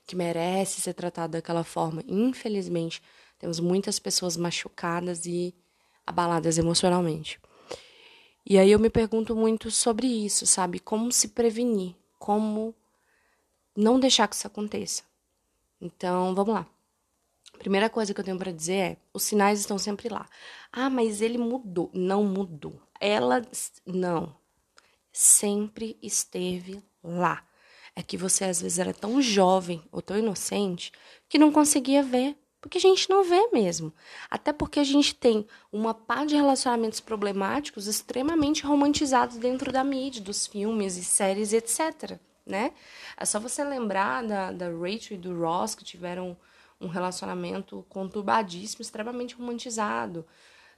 que 0.07 0.15
merece 0.15 0.81
ser 0.81 0.95
tratado 0.95 1.33
daquela 1.33 1.65
forma. 1.65 2.03
Infelizmente, 2.07 3.03
temos 3.39 3.59
muitas 3.61 3.99
pessoas 3.99 4.37
machucadas 4.37 5.25
e 5.27 5.55
abaladas 6.07 6.59
emocionalmente. 6.59 7.41
E 8.45 8.59
aí 8.59 8.71
eu 8.71 8.79
me 8.79 8.91
pergunto 8.91 9.37
muito 9.37 9.71
sobre 9.71 10.07
isso, 10.07 10.47
sabe? 10.47 10.81
Como 10.81 11.13
se 11.13 11.29
prevenir, 11.29 11.95
como 12.19 12.75
não 13.77 14.01
deixar 14.01 14.27
que 14.29 14.35
isso 14.35 14.47
aconteça. 14.47 15.03
Então, 15.81 16.35
vamos 16.35 16.55
lá. 16.55 16.67
Primeira 17.61 17.91
coisa 17.91 18.15
que 18.15 18.19
eu 18.19 18.25
tenho 18.25 18.39
para 18.39 18.51
dizer 18.51 18.73
é: 18.73 18.97
os 19.13 19.23
sinais 19.23 19.61
estão 19.61 19.77
sempre 19.77 20.09
lá. 20.09 20.27
Ah, 20.73 20.89
mas 20.89 21.21
ele 21.21 21.37
mudou. 21.37 21.91
Não 21.93 22.25
mudou. 22.25 22.81
Ela 22.99 23.43
não. 23.85 24.35
Sempre 25.13 25.99
esteve 26.03 26.83
lá. 27.05 27.45
É 27.95 28.03
que 28.03 28.17
você 28.17 28.45
às 28.45 28.63
vezes 28.63 28.79
era 28.79 28.95
tão 28.95 29.21
jovem 29.21 29.83
ou 29.93 30.01
tão 30.01 30.17
inocente 30.17 30.91
que 31.29 31.37
não 31.37 31.53
conseguia 31.53 32.03
ver 32.03 32.35
porque 32.63 32.79
a 32.79 32.81
gente 32.81 33.11
não 33.11 33.25
vê 33.25 33.49
mesmo. 33.53 33.93
Até 34.31 34.55
porque 34.55 34.81
a 34.81 34.85
gente 34.85 35.15
tem 35.15 35.47
uma 35.71 35.93
pá 35.93 36.25
de 36.25 36.35
relacionamentos 36.35 37.01
problemáticos 37.01 37.87
extremamente 37.87 38.65
romantizados 38.65 39.37
dentro 39.37 39.71
da 39.71 39.85
mídia, 39.85 40.23
dos 40.23 40.47
filmes 40.47 40.97
e 40.97 41.05
séries, 41.05 41.53
etc. 41.53 42.19
Né? 42.47 42.73
É 43.19 43.25
só 43.27 43.39
você 43.39 43.63
lembrar 43.63 44.25
da, 44.27 44.51
da 44.51 44.67
Rachel 44.71 45.17
e 45.17 45.19
do 45.19 45.39
Ross, 45.39 45.75
que 45.75 45.85
tiveram 45.85 46.37
um 46.81 46.89
relacionamento 46.89 47.85
conturbadíssimo, 47.89 48.83
extremamente 48.83 49.35
romantizado. 49.35 50.27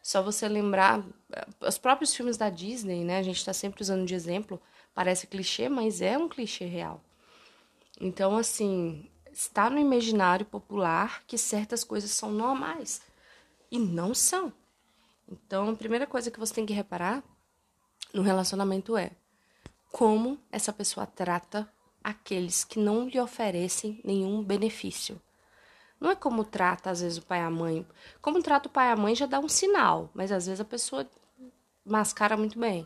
Só 0.02 0.20
você 0.22 0.48
lembrar 0.48 1.04
eh, 1.32 1.46
os 1.60 1.78
próprios 1.78 2.14
filmes 2.14 2.36
da 2.36 2.50
Disney, 2.50 3.04
né? 3.04 3.18
A 3.18 3.22
gente 3.22 3.36
está 3.36 3.52
sempre 3.52 3.82
usando 3.82 4.04
de 4.04 4.14
exemplo, 4.14 4.60
parece 4.92 5.26
clichê, 5.26 5.68
mas 5.68 6.02
é 6.02 6.18
um 6.18 6.28
clichê 6.28 6.64
real. 6.64 7.00
Então, 8.00 8.36
assim, 8.36 9.08
está 9.32 9.70
no 9.70 9.78
imaginário 9.78 10.44
popular 10.44 11.22
que 11.26 11.38
certas 11.38 11.84
coisas 11.84 12.10
são 12.10 12.32
normais 12.32 13.00
e 13.70 13.78
não 13.78 14.12
são. 14.12 14.52
Então, 15.30 15.70
a 15.70 15.76
primeira 15.76 16.06
coisa 16.06 16.30
que 16.30 16.40
você 16.40 16.52
tem 16.52 16.66
que 16.66 16.72
reparar 16.72 17.22
no 18.12 18.22
relacionamento 18.22 18.96
é 18.96 19.12
como 19.90 20.38
essa 20.50 20.72
pessoa 20.72 21.06
trata 21.06 21.70
aqueles 22.02 22.64
que 22.64 22.78
não 22.78 23.08
lhe 23.08 23.20
oferecem 23.20 24.00
nenhum 24.04 24.42
benefício. 24.42 25.20
Não 26.02 26.10
é 26.10 26.16
como 26.16 26.42
trata, 26.42 26.90
às 26.90 27.00
vezes, 27.00 27.18
o 27.18 27.22
pai 27.22 27.38
e 27.38 27.42
a 27.42 27.48
mãe. 27.48 27.86
Como 28.20 28.42
trata 28.42 28.68
o 28.68 28.72
pai 28.72 28.88
e 28.88 28.90
a 28.90 28.96
mãe 28.96 29.14
já 29.14 29.24
dá 29.24 29.38
um 29.38 29.48
sinal, 29.48 30.10
mas 30.12 30.32
às 30.32 30.46
vezes 30.46 30.60
a 30.60 30.64
pessoa 30.64 31.06
mascara 31.84 32.36
muito 32.36 32.58
bem. 32.58 32.84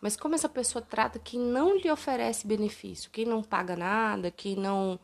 Mas 0.00 0.16
como 0.16 0.34
essa 0.34 0.48
pessoa 0.48 0.80
trata 0.80 1.18
quem 1.18 1.38
não 1.38 1.76
lhe 1.76 1.90
oferece 1.90 2.46
benefício, 2.46 3.10
quem 3.10 3.26
não 3.26 3.42
paga 3.42 3.76
nada, 3.76 4.30
quem 4.30 4.56
não 4.56 4.98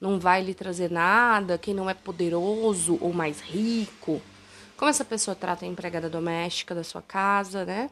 não 0.00 0.20
vai 0.20 0.40
lhe 0.42 0.54
trazer 0.54 0.88
nada, 0.88 1.58
quem 1.58 1.74
não 1.74 1.90
é 1.90 1.94
poderoso 1.94 2.98
ou 3.00 3.12
mais 3.12 3.40
rico. 3.40 4.22
Como 4.76 4.88
essa 4.88 5.04
pessoa 5.04 5.34
trata 5.34 5.64
a 5.64 5.68
empregada 5.68 6.08
doméstica 6.08 6.72
da 6.72 6.84
sua 6.84 7.02
casa, 7.02 7.64
né? 7.64 7.90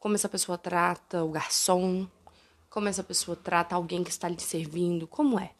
Como 0.00 0.16
essa 0.16 0.28
pessoa 0.28 0.58
trata 0.58 1.22
o 1.22 1.30
garçom, 1.30 2.08
como 2.68 2.88
essa 2.88 3.04
pessoa 3.04 3.36
trata 3.36 3.76
alguém 3.76 4.02
que 4.02 4.10
está 4.10 4.28
lhe 4.28 4.40
servindo, 4.40 5.06
como 5.06 5.38
é? 5.38 5.52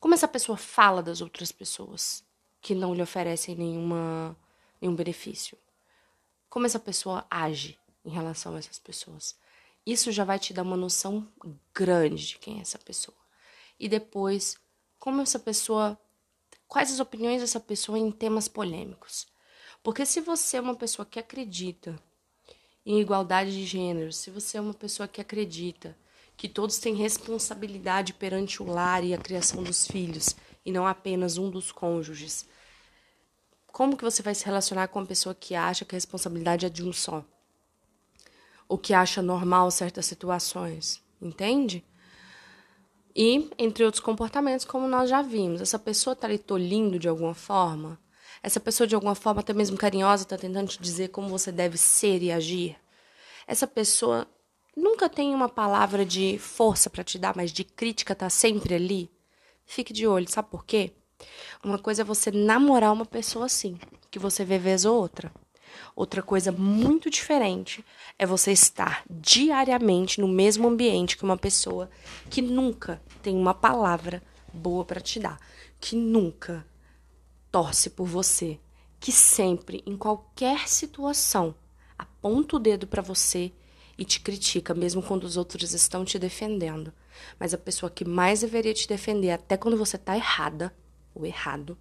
Como 0.00 0.14
essa 0.14 0.28
pessoa 0.28 0.56
fala 0.56 1.02
das 1.02 1.20
outras 1.20 1.50
pessoas 1.50 2.24
que 2.60 2.74
não 2.74 2.94
lhe 2.94 3.02
oferecem 3.02 3.54
nenhuma, 3.54 4.36
nenhum 4.80 4.94
benefício? 4.94 5.56
Como 6.48 6.66
essa 6.66 6.78
pessoa 6.78 7.26
age 7.30 7.78
em 8.04 8.10
relação 8.10 8.54
a 8.54 8.58
essas 8.58 8.78
pessoas? 8.78 9.36
Isso 9.84 10.10
já 10.10 10.24
vai 10.24 10.38
te 10.38 10.52
dar 10.52 10.62
uma 10.62 10.76
noção 10.76 11.26
grande 11.74 12.26
de 12.26 12.38
quem 12.38 12.58
é 12.58 12.62
essa 12.62 12.78
pessoa 12.78 13.16
e 13.78 13.88
depois 13.88 14.58
como 14.98 15.22
essa 15.22 15.38
pessoa, 15.38 15.98
quais 16.66 16.92
as 16.92 17.00
opiniões 17.00 17.40
dessa 17.40 17.60
pessoa 17.60 17.98
em 17.98 18.10
temas 18.10 18.48
polêmicos. 18.48 19.26
Porque 19.82 20.04
se 20.04 20.20
você 20.20 20.56
é 20.56 20.60
uma 20.60 20.74
pessoa 20.74 21.06
que 21.06 21.18
acredita 21.18 21.96
em 22.84 23.00
igualdade 23.00 23.52
de 23.52 23.64
gênero, 23.64 24.12
se 24.12 24.30
você 24.30 24.58
é 24.58 24.60
uma 24.60 24.74
pessoa 24.74 25.06
que 25.06 25.20
acredita 25.20 25.96
que 26.36 26.48
todos 26.48 26.78
têm 26.78 26.94
responsabilidade 26.94 28.12
perante 28.12 28.62
o 28.62 28.66
lar 28.66 29.02
e 29.02 29.14
a 29.14 29.18
criação 29.18 29.62
dos 29.62 29.86
filhos, 29.86 30.36
e 30.64 30.70
não 30.70 30.86
apenas 30.86 31.38
um 31.38 31.48
dos 31.48 31.72
cônjuges, 31.72 32.46
como 33.76 33.96
que 33.96 34.04
você 34.04 34.22
vai 34.22 34.34
se 34.34 34.44
relacionar 34.44 34.88
com 34.88 34.98
uma 34.98 35.06
pessoa 35.06 35.34
que 35.34 35.54
acha 35.54 35.84
que 35.84 35.94
a 35.94 35.98
responsabilidade 35.98 36.64
é 36.66 36.68
de 36.68 36.82
um 36.82 36.92
só? 36.92 37.24
Ou 38.68 38.78
que 38.78 38.94
acha 38.94 39.20
normal 39.22 39.70
certas 39.70 40.06
situações, 40.06 41.02
entende? 41.20 41.84
E, 43.14 43.50
entre 43.58 43.84
outros 43.84 44.00
comportamentos, 44.00 44.64
como 44.64 44.88
nós 44.88 45.08
já 45.08 45.22
vimos, 45.22 45.60
essa 45.60 45.78
pessoa 45.78 46.12
está 46.12 46.26
lhe 46.26 46.38
tolindo 46.38 46.98
de 46.98 47.08
alguma 47.08 47.34
forma? 47.34 47.98
Essa 48.42 48.60
pessoa, 48.60 48.86
de 48.86 48.94
alguma 48.94 49.14
forma, 49.14 49.40
até 49.40 49.52
mesmo 49.52 49.76
carinhosa, 49.76 50.22
está 50.22 50.36
tentando 50.36 50.68
te 50.68 50.80
dizer 50.80 51.08
como 51.08 51.28
você 51.28 51.52
deve 51.52 51.76
ser 51.76 52.22
e 52.22 52.32
agir? 52.32 52.76
Essa 53.46 53.66
pessoa 53.66 54.26
nunca 54.76 55.08
tem 55.08 55.34
uma 55.34 55.48
palavra 55.48 56.04
de 56.04 56.38
força 56.38 56.90
para 56.90 57.02
te 57.02 57.18
dar, 57.18 57.34
mas 57.34 57.50
de 57.50 57.64
crítica 57.64 58.12
está 58.12 58.28
sempre 58.28 58.74
ali? 58.74 59.10
Fique 59.64 59.92
de 59.92 60.06
olho, 60.06 60.30
sabe 60.30 60.48
por 60.50 60.64
quê? 60.64 60.92
Uma 61.64 61.78
coisa 61.78 62.02
é 62.02 62.04
você 62.04 62.30
namorar 62.30 62.92
uma 62.92 63.06
pessoa 63.06 63.46
assim, 63.46 63.78
que 64.10 64.18
você 64.18 64.44
vê 64.44 64.58
vez 64.58 64.84
ou 64.84 64.94
outra. 64.94 65.32
Outra 65.94 66.22
coisa 66.22 66.52
muito 66.52 67.10
diferente 67.10 67.84
é 68.18 68.26
você 68.26 68.52
estar 68.52 69.02
diariamente 69.08 70.20
no 70.20 70.28
mesmo 70.28 70.68
ambiente 70.68 71.16
que 71.16 71.24
uma 71.24 71.36
pessoa 71.36 71.90
que 72.30 72.40
nunca 72.40 73.02
tem 73.22 73.36
uma 73.36 73.54
palavra 73.54 74.22
boa 74.52 74.84
para 74.84 75.00
te 75.00 75.18
dar, 75.18 75.38
que 75.80 75.96
nunca 75.96 76.66
torce 77.50 77.90
por 77.90 78.06
você, 78.06 78.58
que 79.00 79.10
sempre, 79.10 79.82
em 79.86 79.96
qualquer 79.96 80.68
situação, 80.68 81.54
aponta 81.98 82.56
o 82.56 82.58
dedo 82.58 82.86
para 82.86 83.02
você 83.02 83.52
e 83.98 84.04
te 84.04 84.20
critica, 84.20 84.74
mesmo 84.74 85.02
quando 85.02 85.24
os 85.24 85.36
outros 85.36 85.72
estão 85.72 86.04
te 86.04 86.18
defendendo. 86.18 86.92
Mas 87.38 87.54
a 87.54 87.58
pessoa 87.58 87.90
que 87.90 88.04
mais 88.04 88.40
deveria 88.40 88.74
te 88.74 88.86
defender, 88.86 89.30
até 89.30 89.56
quando 89.56 89.76
você 89.76 89.96
tá 89.96 90.16
errada 90.16 90.74
ou 91.14 91.24
errado, 91.24 91.78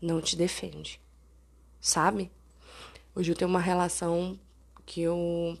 não 0.00 0.20
te 0.20 0.36
defende. 0.36 1.00
Sabe? 1.80 2.30
Hoje 3.14 3.32
eu 3.32 3.36
tenho 3.36 3.50
uma 3.50 3.60
relação 3.60 4.38
que 4.86 5.00
eu 5.00 5.58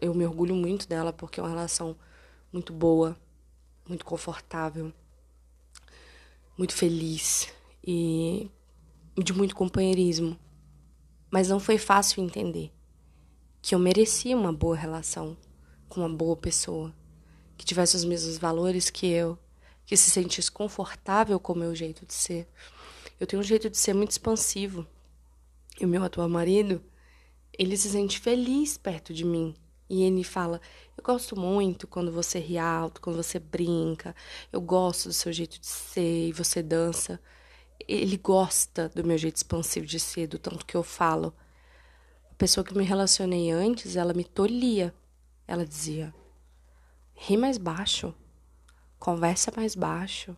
eu 0.00 0.14
me 0.14 0.26
orgulho 0.26 0.54
muito 0.54 0.86
dela 0.86 1.10
porque 1.10 1.40
é 1.40 1.42
uma 1.42 1.48
relação 1.48 1.96
muito 2.52 2.70
boa, 2.70 3.16
muito 3.88 4.04
confortável, 4.04 4.92
muito 6.56 6.74
feliz 6.74 7.50
e 7.82 8.50
de 9.16 9.32
muito 9.32 9.56
companheirismo. 9.56 10.38
Mas 11.30 11.48
não 11.48 11.58
foi 11.58 11.78
fácil 11.78 12.22
entender 12.22 12.75
que 13.66 13.74
eu 13.74 13.80
merecia 13.80 14.36
uma 14.36 14.52
boa 14.52 14.76
relação 14.76 15.36
com 15.88 15.98
uma 15.98 16.08
boa 16.08 16.36
pessoa, 16.36 16.94
que 17.56 17.66
tivesse 17.66 17.96
os 17.96 18.04
mesmos 18.04 18.38
valores 18.38 18.90
que 18.90 19.08
eu, 19.08 19.36
que 19.84 19.96
se 19.96 20.08
sentisse 20.08 20.48
confortável 20.48 21.40
com 21.40 21.52
o 21.52 21.58
meu 21.58 21.74
jeito 21.74 22.06
de 22.06 22.14
ser. 22.14 22.46
Eu 23.18 23.26
tenho 23.26 23.40
um 23.40 23.44
jeito 23.44 23.68
de 23.68 23.76
ser 23.76 23.92
muito 23.92 24.12
expansivo 24.12 24.86
e 25.80 25.84
o 25.84 25.88
meu 25.88 26.04
atual 26.04 26.28
marido, 26.28 26.80
ele 27.58 27.76
se 27.76 27.90
sente 27.90 28.20
feliz 28.20 28.78
perto 28.78 29.12
de 29.12 29.24
mim. 29.24 29.52
E 29.90 30.04
ele 30.04 30.22
fala: 30.22 30.60
Eu 30.96 31.02
gosto 31.02 31.34
muito 31.34 31.88
quando 31.88 32.12
você 32.12 32.38
ri 32.38 32.58
alto, 32.58 33.00
quando 33.00 33.16
você 33.16 33.40
brinca. 33.40 34.14
Eu 34.52 34.60
gosto 34.60 35.08
do 35.08 35.12
seu 35.12 35.32
jeito 35.32 35.58
de 35.58 35.66
ser 35.66 36.28
e 36.28 36.32
você 36.32 36.62
dança. 36.62 37.20
Ele 37.88 38.16
gosta 38.16 38.88
do 38.90 39.02
meu 39.02 39.18
jeito 39.18 39.38
expansivo 39.38 39.86
de 39.86 39.98
ser, 39.98 40.28
do 40.28 40.38
tanto 40.38 40.64
que 40.64 40.76
eu 40.76 40.84
falo. 40.84 41.34
Pessoa 42.38 42.64
que 42.64 42.76
me 42.76 42.84
relacionei 42.84 43.50
antes, 43.50 43.96
ela 43.96 44.12
me 44.12 44.24
tolhia. 44.24 44.94
Ela 45.48 45.64
dizia: 45.64 46.14
Ri 47.14 47.36
mais 47.36 47.56
baixo. 47.56 48.14
Conversa 48.98 49.52
mais 49.56 49.74
baixo. 49.74 50.36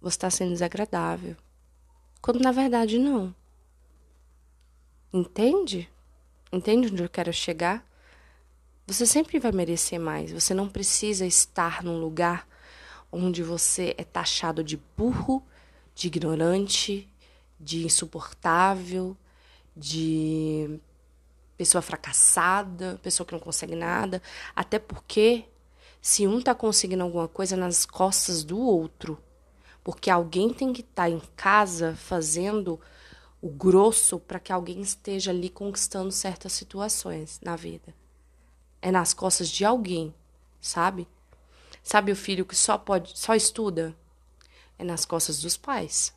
Você 0.00 0.16
está 0.16 0.30
sendo 0.30 0.52
desagradável. 0.52 1.36
Quando 2.20 2.40
na 2.40 2.52
verdade 2.52 2.98
não. 2.98 3.34
Entende? 5.12 5.90
Entende 6.52 6.88
onde 6.92 7.02
eu 7.02 7.08
quero 7.08 7.32
chegar? 7.32 7.84
Você 8.86 9.04
sempre 9.04 9.38
vai 9.38 9.52
merecer 9.52 9.98
mais. 9.98 10.30
Você 10.30 10.54
não 10.54 10.68
precisa 10.68 11.26
estar 11.26 11.82
num 11.82 11.98
lugar 11.98 12.46
onde 13.10 13.42
você 13.42 13.94
é 13.98 14.04
taxado 14.04 14.62
de 14.62 14.76
burro, 14.96 15.42
de 15.94 16.06
ignorante, 16.06 17.08
de 17.58 17.84
insuportável, 17.84 19.16
de 19.78 20.80
pessoa 21.56 21.82
fracassada, 21.82 22.98
pessoa 23.02 23.26
que 23.26 23.32
não 23.32 23.40
consegue 23.40 23.74
nada. 23.74 24.22
Até 24.54 24.78
porque, 24.78 25.44
se 26.00 26.26
um 26.26 26.38
está 26.38 26.54
conseguindo 26.54 27.02
alguma 27.02 27.28
coisa 27.28 27.54
é 27.54 27.58
nas 27.58 27.86
costas 27.86 28.44
do 28.44 28.58
outro, 28.58 29.18
porque 29.84 30.10
alguém 30.10 30.52
tem 30.52 30.72
que 30.72 30.80
estar 30.80 31.04
tá 31.04 31.10
em 31.10 31.20
casa 31.36 31.96
fazendo 31.96 32.80
o 33.40 33.48
grosso 33.48 34.18
para 34.18 34.40
que 34.40 34.52
alguém 34.52 34.80
esteja 34.80 35.30
ali 35.30 35.48
conquistando 35.48 36.10
certas 36.10 36.52
situações 36.52 37.40
na 37.42 37.56
vida 37.56 37.94
é 38.80 38.90
nas 38.90 39.12
costas 39.12 39.48
de 39.48 39.64
alguém, 39.64 40.14
sabe? 40.60 41.08
Sabe 41.82 42.12
o 42.12 42.16
filho 42.16 42.44
que 42.44 42.56
só 42.56 42.78
pode, 42.78 43.18
só 43.18 43.34
estuda? 43.34 43.94
É 44.78 44.84
nas 44.84 45.04
costas 45.04 45.40
dos 45.40 45.56
pais. 45.56 46.12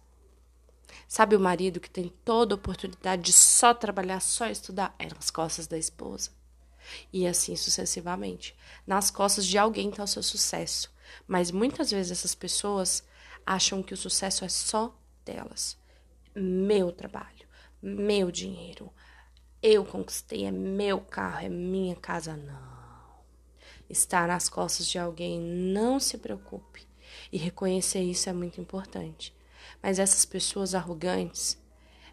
Sabe 1.07 1.35
o 1.35 1.39
marido 1.39 1.79
que 1.79 1.89
tem 1.89 2.09
toda 2.23 2.55
oportunidade 2.55 3.21
de 3.21 3.33
só 3.33 3.73
trabalhar, 3.73 4.19
só 4.19 4.47
estudar? 4.47 4.95
É 4.97 5.07
nas 5.07 5.29
costas 5.29 5.67
da 5.67 5.77
esposa. 5.77 6.31
E 7.11 7.27
assim 7.27 7.55
sucessivamente. 7.55 8.55
Nas 8.85 9.11
costas 9.11 9.45
de 9.45 9.57
alguém 9.57 9.89
está 9.89 10.03
o 10.03 10.07
seu 10.07 10.23
sucesso. 10.23 10.91
Mas 11.27 11.51
muitas 11.51 11.91
vezes 11.91 12.11
essas 12.11 12.35
pessoas 12.35 13.03
acham 13.45 13.83
que 13.83 13.93
o 13.93 13.97
sucesso 13.97 14.45
é 14.45 14.49
só 14.49 14.95
delas. 15.25 15.77
Meu 16.33 16.91
trabalho, 16.91 17.47
meu 17.81 18.31
dinheiro, 18.31 18.91
eu 19.61 19.85
conquistei, 19.85 20.45
é 20.45 20.51
meu 20.51 21.01
carro, 21.01 21.45
é 21.45 21.49
minha 21.49 21.95
casa. 21.95 22.35
Não. 22.35 22.71
Está 23.89 24.25
nas 24.25 24.47
costas 24.47 24.87
de 24.87 24.97
alguém, 24.97 25.39
não 25.39 25.99
se 25.99 26.17
preocupe. 26.17 26.87
E 27.31 27.37
reconhecer 27.37 28.01
isso 28.01 28.29
é 28.29 28.33
muito 28.33 28.61
importante. 28.61 29.35
Mas 29.81 29.99
essas 29.99 30.25
pessoas 30.25 30.75
arrogantes, 30.75 31.57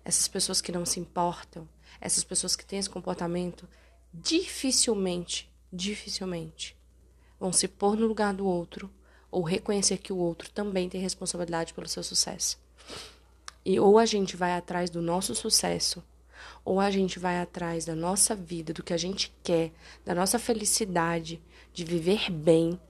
essas 0.05 0.27
pessoas 0.29 0.61
que 0.61 0.73
não 0.73 0.87
se 0.87 1.01
importam, 1.01 1.69
essas 2.01 2.25
pessoas 2.25 2.57
que 2.57 2.65
têm 2.65 2.79
esse 2.79 2.91
comportamento, 2.91 3.69
dificilmente, 4.13 5.51
dificilmente 5.73 6.77
vão 7.39 7.53
se 7.53 7.69
pôr 7.69 7.97
no 7.97 8.07
lugar 8.07 8.35
do 8.35 8.47
outro 8.47 8.91
ou 9.31 9.43
reconhecer 9.43 9.99
que 9.99 10.13
o 10.13 10.17
outro 10.17 10.51
também 10.51 10.89
tem 10.89 11.01
responsabilidade 11.01 11.75
pelo 11.75 11.89
seu 11.89 12.03
sucesso. 12.03 12.59
E 13.65 13.79
ou 13.79 13.99
a 13.99 14.07
gente 14.07 14.37
vai 14.37 14.53
atrás 14.53 14.91
do 14.91 15.03
nosso 15.03 15.35
sucesso 15.35 16.03
ou 16.65 16.81
a 16.81 16.91
gente 16.91 17.19
vai 17.19 17.41
atrás 17.41 17.85
da 17.85 17.95
nossa 17.95 18.35
vida, 18.35 18.73
do 18.73 18.83
que 18.83 18.93
a 18.93 18.97
gente 18.97 19.35
quer, 19.43 19.73
da 20.05 20.15
nossa 20.15 20.39
felicidade, 20.39 21.43
de 21.73 21.85
viver 21.85 22.31
bem, 22.31 22.81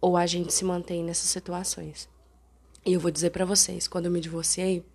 ou 0.00 0.16
a 0.16 0.26
gente 0.26 0.52
se 0.52 0.64
mantém 0.64 1.02
nessas 1.02 1.30
situações. 1.30 2.08
E 2.86 2.92
eu 2.92 3.00
vou 3.00 3.10
dizer 3.10 3.30
para 3.30 3.44
vocês, 3.44 3.88
quando 3.88 4.04
eu 4.04 4.12
me 4.12 4.20
divorciei, 4.20 4.86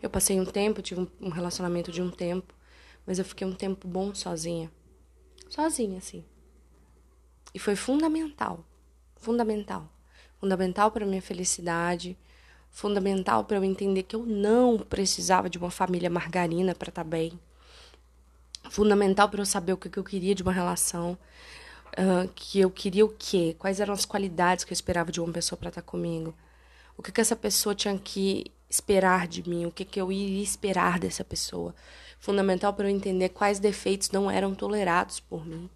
eu 0.00 0.08
passei 0.08 0.38
um 0.38 0.44
tempo, 0.44 0.80
tive 0.80 1.08
um 1.20 1.28
relacionamento 1.28 1.90
de 1.90 2.00
um 2.00 2.08
tempo, 2.08 2.54
mas 3.04 3.18
eu 3.18 3.24
fiquei 3.24 3.44
um 3.44 3.52
tempo 3.52 3.88
bom 3.88 4.14
sozinha. 4.14 4.70
Sozinha, 5.48 5.98
assim. 5.98 6.24
E 7.52 7.58
foi 7.58 7.74
fundamental. 7.74 8.64
Fundamental. 9.16 9.90
Fundamental 10.38 10.92
para 10.92 11.04
minha 11.04 11.20
felicidade, 11.20 12.16
fundamental 12.70 13.42
para 13.42 13.56
eu 13.56 13.64
entender 13.64 14.04
que 14.04 14.14
eu 14.14 14.24
não 14.24 14.78
precisava 14.78 15.50
de 15.50 15.58
uma 15.58 15.70
família 15.70 16.08
margarina 16.08 16.76
para 16.76 16.90
estar 16.90 17.02
tá 17.02 17.10
bem. 17.10 17.36
Fundamental 18.70 19.28
para 19.28 19.40
eu 19.40 19.46
saber 19.46 19.72
o 19.72 19.76
que 19.76 19.98
eu 19.98 20.04
queria 20.04 20.32
de 20.32 20.44
uma 20.44 20.52
relação, 20.52 21.18
uh, 21.98 22.28
que 22.36 22.60
eu 22.60 22.70
queria 22.70 23.04
o 23.04 23.08
quê, 23.08 23.56
quais 23.58 23.80
eram 23.80 23.94
as 23.94 24.04
qualidades 24.04 24.64
que 24.64 24.72
eu 24.72 24.74
esperava 24.74 25.10
de 25.10 25.20
uma 25.20 25.32
pessoa 25.32 25.58
para 25.58 25.70
estar 25.70 25.82
tá 25.82 25.88
comigo, 25.88 26.32
o 26.96 27.02
que, 27.02 27.12
que 27.12 27.20
essa 27.20 27.36
pessoa 27.36 27.74
tinha 27.74 27.96
que 27.98 28.52
esperar 28.68 29.28
de 29.28 29.48
mim, 29.48 29.66
o 29.66 29.70
que, 29.70 29.84
que 29.84 30.00
eu 30.00 30.10
iria 30.10 30.42
esperar 30.42 30.98
dessa 30.98 31.24
pessoa. 31.24 31.74
Fundamental 32.18 32.72
para 32.72 32.88
eu 32.88 32.94
entender 32.94 33.28
quais 33.28 33.58
defeitos 33.58 34.10
não 34.10 34.30
eram 34.30 34.54
tolerados 34.54 35.20
por 35.20 35.46
mim. 35.46 35.68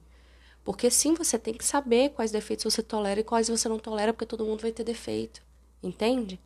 Porque 0.65 0.91
sim, 0.91 1.15
você 1.15 1.39
tem 1.39 1.55
que 1.55 1.65
saber 1.65 2.11
quais 2.11 2.31
defeitos 2.31 2.65
você 2.65 2.83
tolera 2.83 3.21
e 3.21 3.25
quais 3.25 3.49
você 3.49 3.69
não 3.69 3.79
tolera, 3.79 4.13
porque 4.13 4.27
todo 4.27 4.45
mundo 4.45 4.61
vai 4.61 4.73
ter 4.73 4.85
defeito. 4.85 5.43
Entende? 5.83 6.39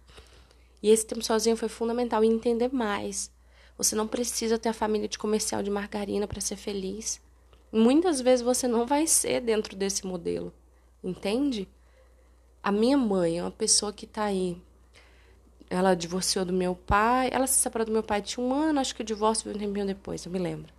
E 0.83 0.91
esse 0.91 1.07
tempo 1.07 1.23
sozinho 1.23 1.57
foi 1.57 1.69
fundamental 1.69 2.23
e 2.23 2.29
entender 2.29 2.73
mais. 2.73 3.31
Você 3.77 3.97
não 3.97 4.07
precisa 4.07 4.59
ter 4.59 4.69
a 4.69 4.75
família 4.75 5.09
de 5.09 5.19
comercial 5.19 5.63
de 5.63 5.71
margarina 5.71 6.27
para 6.29 6.41
ser 6.41 6.57
feliz. 6.57 7.21
Muitas 7.73 8.21
vezes 8.21 8.45
você 8.45 8.69
não 8.69 8.87
vai 8.87 9.07
ser 9.07 9.41
dentro 9.41 9.75
desse 9.75 10.07
modelo, 10.07 10.53
entende? 11.03 11.69
A 12.65 12.73
minha 12.73 12.97
mãe 12.97 13.39
é 13.39 13.43
uma 13.43 13.51
pessoa 13.51 13.93
que 13.93 14.07
está 14.07 14.25
aí. 14.25 14.57
Ela 15.71 15.95
divorciou 15.95 16.45
do 16.45 16.53
meu 16.53 16.75
pai, 16.75 17.29
ela 17.31 17.47
se 17.47 17.61
separou 17.61 17.87
do 17.87 17.93
meu 17.93 18.03
pai 18.03 18.23
tinha 18.23 18.45
um 18.45 18.53
ano, 18.53 18.81
acho 18.81 18.95
que 18.95 19.03
o 19.03 19.05
divórcio 19.05 19.45
veio 19.45 19.57
um 19.57 19.61
tempinho 19.61 19.87
depois, 19.87 20.25
eu 20.25 20.33
me 20.33 20.39
lembro. 20.39 20.73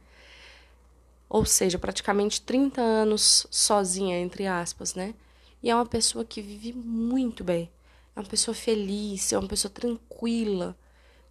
Ou 1.29 1.45
seja, 1.45 1.77
praticamente 1.79 2.41
30 2.41 2.81
anos 2.81 3.45
sozinha, 3.51 4.19
entre 4.19 4.47
aspas, 4.47 4.95
né? 4.95 5.13
E 5.61 5.69
é 5.69 5.75
uma 5.75 5.85
pessoa 5.85 6.25
que 6.25 6.41
vive 6.41 6.73
muito 6.73 7.43
bem 7.43 7.69
é 8.15 8.19
uma 8.19 8.25
pessoa 8.25 8.55
feliz, 8.55 9.33
é 9.33 9.37
uma 9.37 9.47
pessoa 9.47 9.71
tranquila, 9.71 10.75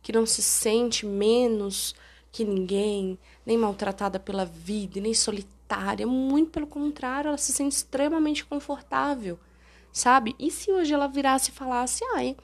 que 0.03 0.13
não 0.13 0.27
se 0.27 0.43
sente 0.43 1.07
menos 1.07 1.95
que 2.31 2.45
ninguém, 2.45 3.19
nem 3.47 3.57
maltratada 3.57 4.21
pela 4.21 4.45
vida, 4.45 5.01
nem 5.01 5.15
solitária. 5.15 6.07
Muito 6.07 6.51
pelo 6.51 6.67
contrário, 6.67 7.29
ela 7.29 7.39
se 7.39 7.53
sente 7.53 7.75
extremamente 7.75 8.45
confortável, 8.45 9.39
sabe? 9.95 10.35
E 10.39 10.51
se 10.51 10.73
hoje 10.73 10.93
ela 10.93 11.07
virasse 11.07 11.51
e 11.51 11.55
falasse, 11.55 12.05
ai, 12.17 12.37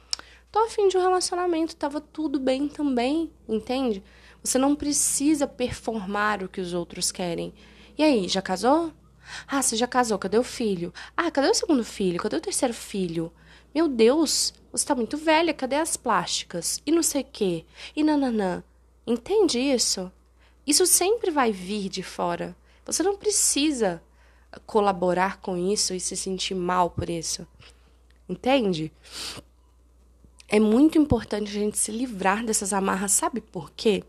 tô 0.53 0.61
afim 0.61 0.89
de 0.89 0.97
um 0.97 1.01
relacionamento, 1.01 1.75
tava 1.75 2.01
tudo 2.01 2.39
bem 2.39 2.69
também, 2.69 3.31
entende? 3.49 4.03
Você 4.43 4.57
não 4.57 4.77
precisa 4.77 5.47
performar 5.47 6.43
o 6.43 6.49
que 6.49 6.61
os 6.61 6.73
outros 6.73 7.11
querem. 7.11 7.53
E 7.99 8.05
aí, 8.05 8.29
já 8.29 8.41
casou? 8.41 8.93
Ah, 9.47 9.61
você 9.61 9.77
já 9.77 9.87
casou, 9.87 10.19
cadê 10.19 10.39
o 10.39 10.45
filho? 10.45 10.95
Ah, 11.17 11.31
cadê 11.31 11.51
o 11.51 11.55
segundo 11.55 11.85
filho? 11.85 12.21
Cadê 12.21 12.37
o 12.37 12.41
terceiro 12.41 12.73
filho? 12.73 13.33
Meu 13.75 13.89
Deus, 13.89 14.55
você 14.73 14.87
tá 14.87 14.95
muito 14.95 15.17
velha, 15.17 15.53
cadê 15.53 15.77
as 15.77 15.97
plásticas? 15.97 16.81
E 16.87 16.93
não 16.93 17.03
sei 17.03 17.23
o 17.23 17.27
quê. 17.31 17.65
E 17.95 18.03
nananã. 18.03 18.63
Entende 19.07 19.59
isso? 19.59 20.11
Isso 20.67 20.87
sempre 20.87 21.31
vai 21.31 21.53
vir 21.53 21.89
de 21.89 22.03
fora. 22.03 22.57
Você 22.85 23.03
não 23.03 23.17
precisa 23.17 24.03
colaborar 24.67 25.41
com 25.41 25.57
isso 25.57 25.95
e 25.95 26.01
se 26.01 26.17
sentir 26.17 26.55
mal 26.55 26.91
por 26.91 27.09
isso. 27.09 27.47
Entende? 28.29 28.93
É 30.49 30.59
muito 30.59 30.99
importante 30.99 31.51
a 31.51 31.61
gente 31.61 31.79
se 31.79 31.93
livrar 31.93 32.45
dessas 32.45 32.73
amarras, 32.73 33.13
sabe 33.13 33.41
por 33.41 33.71
quê? 33.71 34.03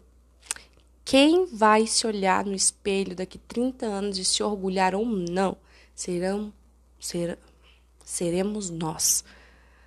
Quem 1.03 1.45
vai 1.45 1.87
se 1.87 2.05
olhar 2.07 2.45
no 2.45 2.53
espelho 2.53 3.15
daqui 3.15 3.37
30 3.37 3.85
anos 3.85 4.17
e 4.17 4.25
se 4.25 4.41
orgulhar 4.41 4.95
ou 4.95 5.05
não 5.05 5.57
serão, 5.93 6.53
ser, 6.99 7.37
seremos 8.03 8.69
nós. 8.69 9.23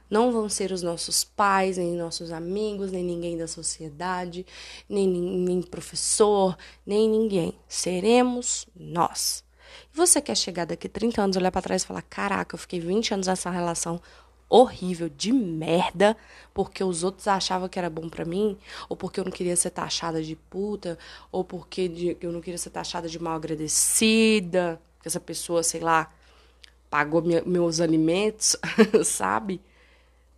Não 0.09 0.31
vão 0.33 0.49
ser 0.49 0.71
os 0.71 0.83
nossos 0.83 1.25
pais, 1.25 1.77
nem 1.77 1.95
nossos 1.95 2.31
amigos, 2.31 2.93
nem 2.93 3.03
ninguém 3.03 3.37
da 3.37 3.49
sociedade, 3.49 4.47
nem, 4.89 5.09
nem 5.09 5.63
professor, 5.63 6.57
nem 6.87 7.09
ninguém. 7.09 7.55
Seremos 7.69 8.67
nós. 8.77 9.44
E 9.93 9.97
você 9.97 10.21
quer 10.21 10.37
chegar 10.37 10.65
daqui 10.65 10.89
30 10.89 11.23
anos, 11.23 11.37
olhar 11.37 11.51
para 11.51 11.63
trás 11.63 11.83
e 11.83 11.87
falar: 11.87 12.03
caraca, 12.03 12.55
eu 12.55 12.59
fiquei 12.59 12.81
20 12.81 13.15
anos 13.15 13.27
nessa 13.27 13.51
relação 13.51 14.01
horrível, 14.49 15.09
de 15.09 15.33
merda, 15.33 16.17
porque 16.53 16.85
os 16.85 17.03
outros 17.03 17.27
achavam 17.27 17.69
que 17.69 17.79
era 17.79 17.91
bom 17.91 18.09
para 18.09 18.25
mim, 18.25 18.57
ou 18.89 18.97
porque 18.97 19.19
eu 19.19 19.25
não 19.25 19.33
queria 19.33 19.57
ser 19.57 19.71
taxada 19.71 20.23
de 20.23 20.37
puta, 20.37 20.99
ou 21.33 21.43
porque 21.43 22.17
eu 22.21 22.31
não 22.31 22.41
queria 22.41 22.59
ser 22.59 22.71
taxada 22.71 23.09
de 23.09 23.19
mal 23.19 23.35
agradecida, 23.35 24.81
que 25.03 25.09
essa 25.09 25.19
pessoa, 25.19 25.63
sei 25.63 25.81
lá, 25.81 26.13
pagou 26.89 27.23
meus 27.45 27.81
alimentos, 27.81 28.57
sabe? 29.05 29.61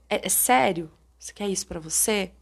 É, 0.08 0.26
é 0.26 0.28
sério? 0.30 0.90
Você 1.18 1.32
quer 1.32 1.48
isso 1.48 1.66
para 1.66 1.80
você? 1.80 2.32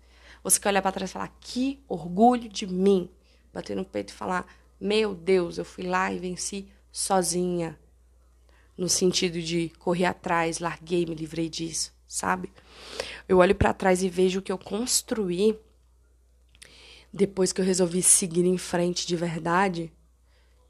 Você 0.43 0.61
quer 0.61 0.69
olhar 0.69 0.83
para 0.83 0.93
trás 0.93 1.11
e 1.11 1.13
falar: 1.13 1.35
que 1.41 1.83
orgulho 1.89 2.49
de 2.49 2.67
mim. 2.67 3.11
Bater 3.53 3.75
no 3.75 3.85
peito 3.85 4.11
e 4.11 4.13
falar: 4.13 4.47
meu 4.81 5.15
Deus, 5.15 5.59
eu 5.59 5.65
fui 5.65 5.85
lá 5.85 6.13
e 6.13 6.19
venci 6.19 6.69
sozinha. 6.95 7.77
No 8.79 8.89
sentido 8.89 9.43
de 9.43 9.71
correr 9.81 10.05
atrás, 10.05 10.61
larguei, 10.61 11.05
me 11.05 11.15
livrei 11.15 11.49
disso, 11.49 11.93
sabe? 12.07 12.53
Eu 13.29 13.39
olho 13.39 13.55
para 13.55 13.75
trás 13.75 14.01
e 14.05 14.09
vejo 14.09 14.39
o 14.39 14.43
que 14.43 14.53
eu 14.53 14.59
construí 14.59 15.59
depois 17.13 17.53
que 17.53 17.61
eu 17.61 17.65
resolvi 17.65 18.01
seguir 18.01 18.45
em 18.45 18.57
frente 18.57 19.07
de 19.09 19.17
verdade 19.17 19.93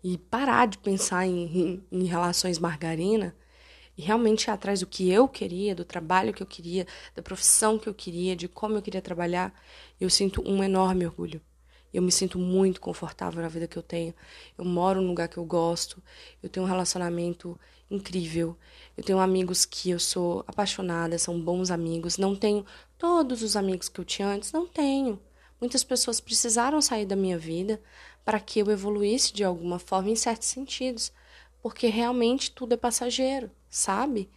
e 0.02 0.16
parar 0.16 0.66
de 0.66 0.78
pensar 0.78 1.26
em, 1.26 1.44
em, 1.44 1.86
em 1.92 2.04
relações 2.04 2.58
margarina 2.58 3.36
e 3.96 4.02
realmente 4.02 4.44
ir 4.44 4.50
atrás 4.50 4.80
do 4.80 4.86
que 4.86 5.10
eu 5.10 5.28
queria, 5.28 5.74
do 5.74 5.84
trabalho 5.84 6.32
que 6.32 6.42
eu 6.42 6.46
queria, 6.46 6.86
da 7.14 7.22
profissão 7.22 7.78
que 7.78 7.88
eu 7.88 7.94
queria, 7.94 8.34
de 8.34 8.48
como 8.48 8.76
eu 8.76 8.82
queria 8.82 9.02
trabalhar, 9.02 9.54
eu 10.00 10.08
sinto 10.08 10.42
um 10.46 10.64
enorme 10.64 11.06
orgulho. 11.06 11.40
Eu 11.94 12.02
me 12.02 12.10
sinto 12.10 12.40
muito 12.40 12.80
confortável 12.80 13.40
na 13.40 13.48
vida 13.48 13.68
que 13.68 13.76
eu 13.76 13.82
tenho. 13.82 14.12
Eu 14.58 14.64
moro 14.64 15.00
num 15.00 15.06
lugar 15.06 15.28
que 15.28 15.36
eu 15.36 15.44
gosto. 15.44 16.02
Eu 16.42 16.48
tenho 16.48 16.66
um 16.66 16.68
relacionamento 16.68 17.56
incrível. 17.88 18.58
Eu 18.96 19.04
tenho 19.04 19.20
amigos 19.20 19.64
que 19.64 19.90
eu 19.90 20.00
sou 20.00 20.42
apaixonada, 20.48 21.16
são 21.20 21.40
bons 21.40 21.70
amigos. 21.70 22.18
Não 22.18 22.34
tenho 22.34 22.66
todos 22.98 23.44
os 23.44 23.54
amigos 23.54 23.88
que 23.88 24.00
eu 24.00 24.04
tinha 24.04 24.26
antes, 24.26 24.50
não 24.50 24.66
tenho. 24.66 25.20
Muitas 25.60 25.84
pessoas 25.84 26.18
precisaram 26.18 26.82
sair 26.82 27.06
da 27.06 27.14
minha 27.14 27.38
vida 27.38 27.80
para 28.24 28.40
que 28.40 28.58
eu 28.58 28.70
evoluísse 28.72 29.32
de 29.32 29.44
alguma 29.44 29.78
forma 29.78 30.10
em 30.10 30.16
certos 30.16 30.48
sentidos, 30.48 31.12
porque 31.62 31.86
realmente 31.86 32.50
tudo 32.50 32.74
é 32.74 32.76
passageiro, 32.76 33.52
sabe? 33.70 34.28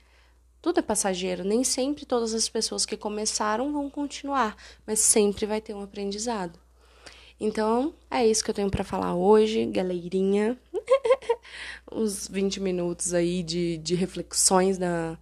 Tudo 0.61 0.79
é 0.79 0.83
passageiro, 0.83 1.43
nem 1.43 1.63
sempre 1.63 2.05
todas 2.05 2.35
as 2.35 2.47
pessoas 2.47 2.85
que 2.85 2.95
começaram 2.95 3.73
vão 3.73 3.89
continuar, 3.89 4.55
mas 4.85 4.99
sempre 4.99 5.47
vai 5.47 5.59
ter 5.59 5.73
um 5.73 5.81
aprendizado. 5.81 6.66
Então, 7.39 7.93
é 8.09 8.25
isso 8.25 8.43
que 8.43 8.49
eu 8.49 8.55
tenho 8.55 8.69
para 8.69 8.83
falar 8.83 9.15
hoje, 9.15 9.65
galerinha. 9.65 10.57
Uns 11.91 12.27
20 12.27 12.59
minutos 12.59 13.13
aí 13.13 13.43
de, 13.43 13.77
de 13.77 13.95
reflexões 13.95 14.77
da, 14.77 15.17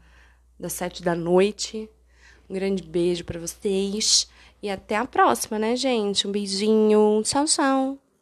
das 0.60 0.74
sete 0.74 1.04
da 1.04 1.14
noite. 1.14 1.90
Um 2.50 2.54
grande 2.54 2.84
beijo 2.84 3.26
para 3.26 3.40
vocês 3.40 4.30
e 4.62 4.70
até 4.70 4.96
a 4.96 5.06
próxima, 5.06 5.60
né, 5.60 5.76
gente? 5.76 6.28
Um 6.28 6.32
beijinho. 6.32 7.22
Tchau, 7.24 7.46
tchau. 7.46 8.05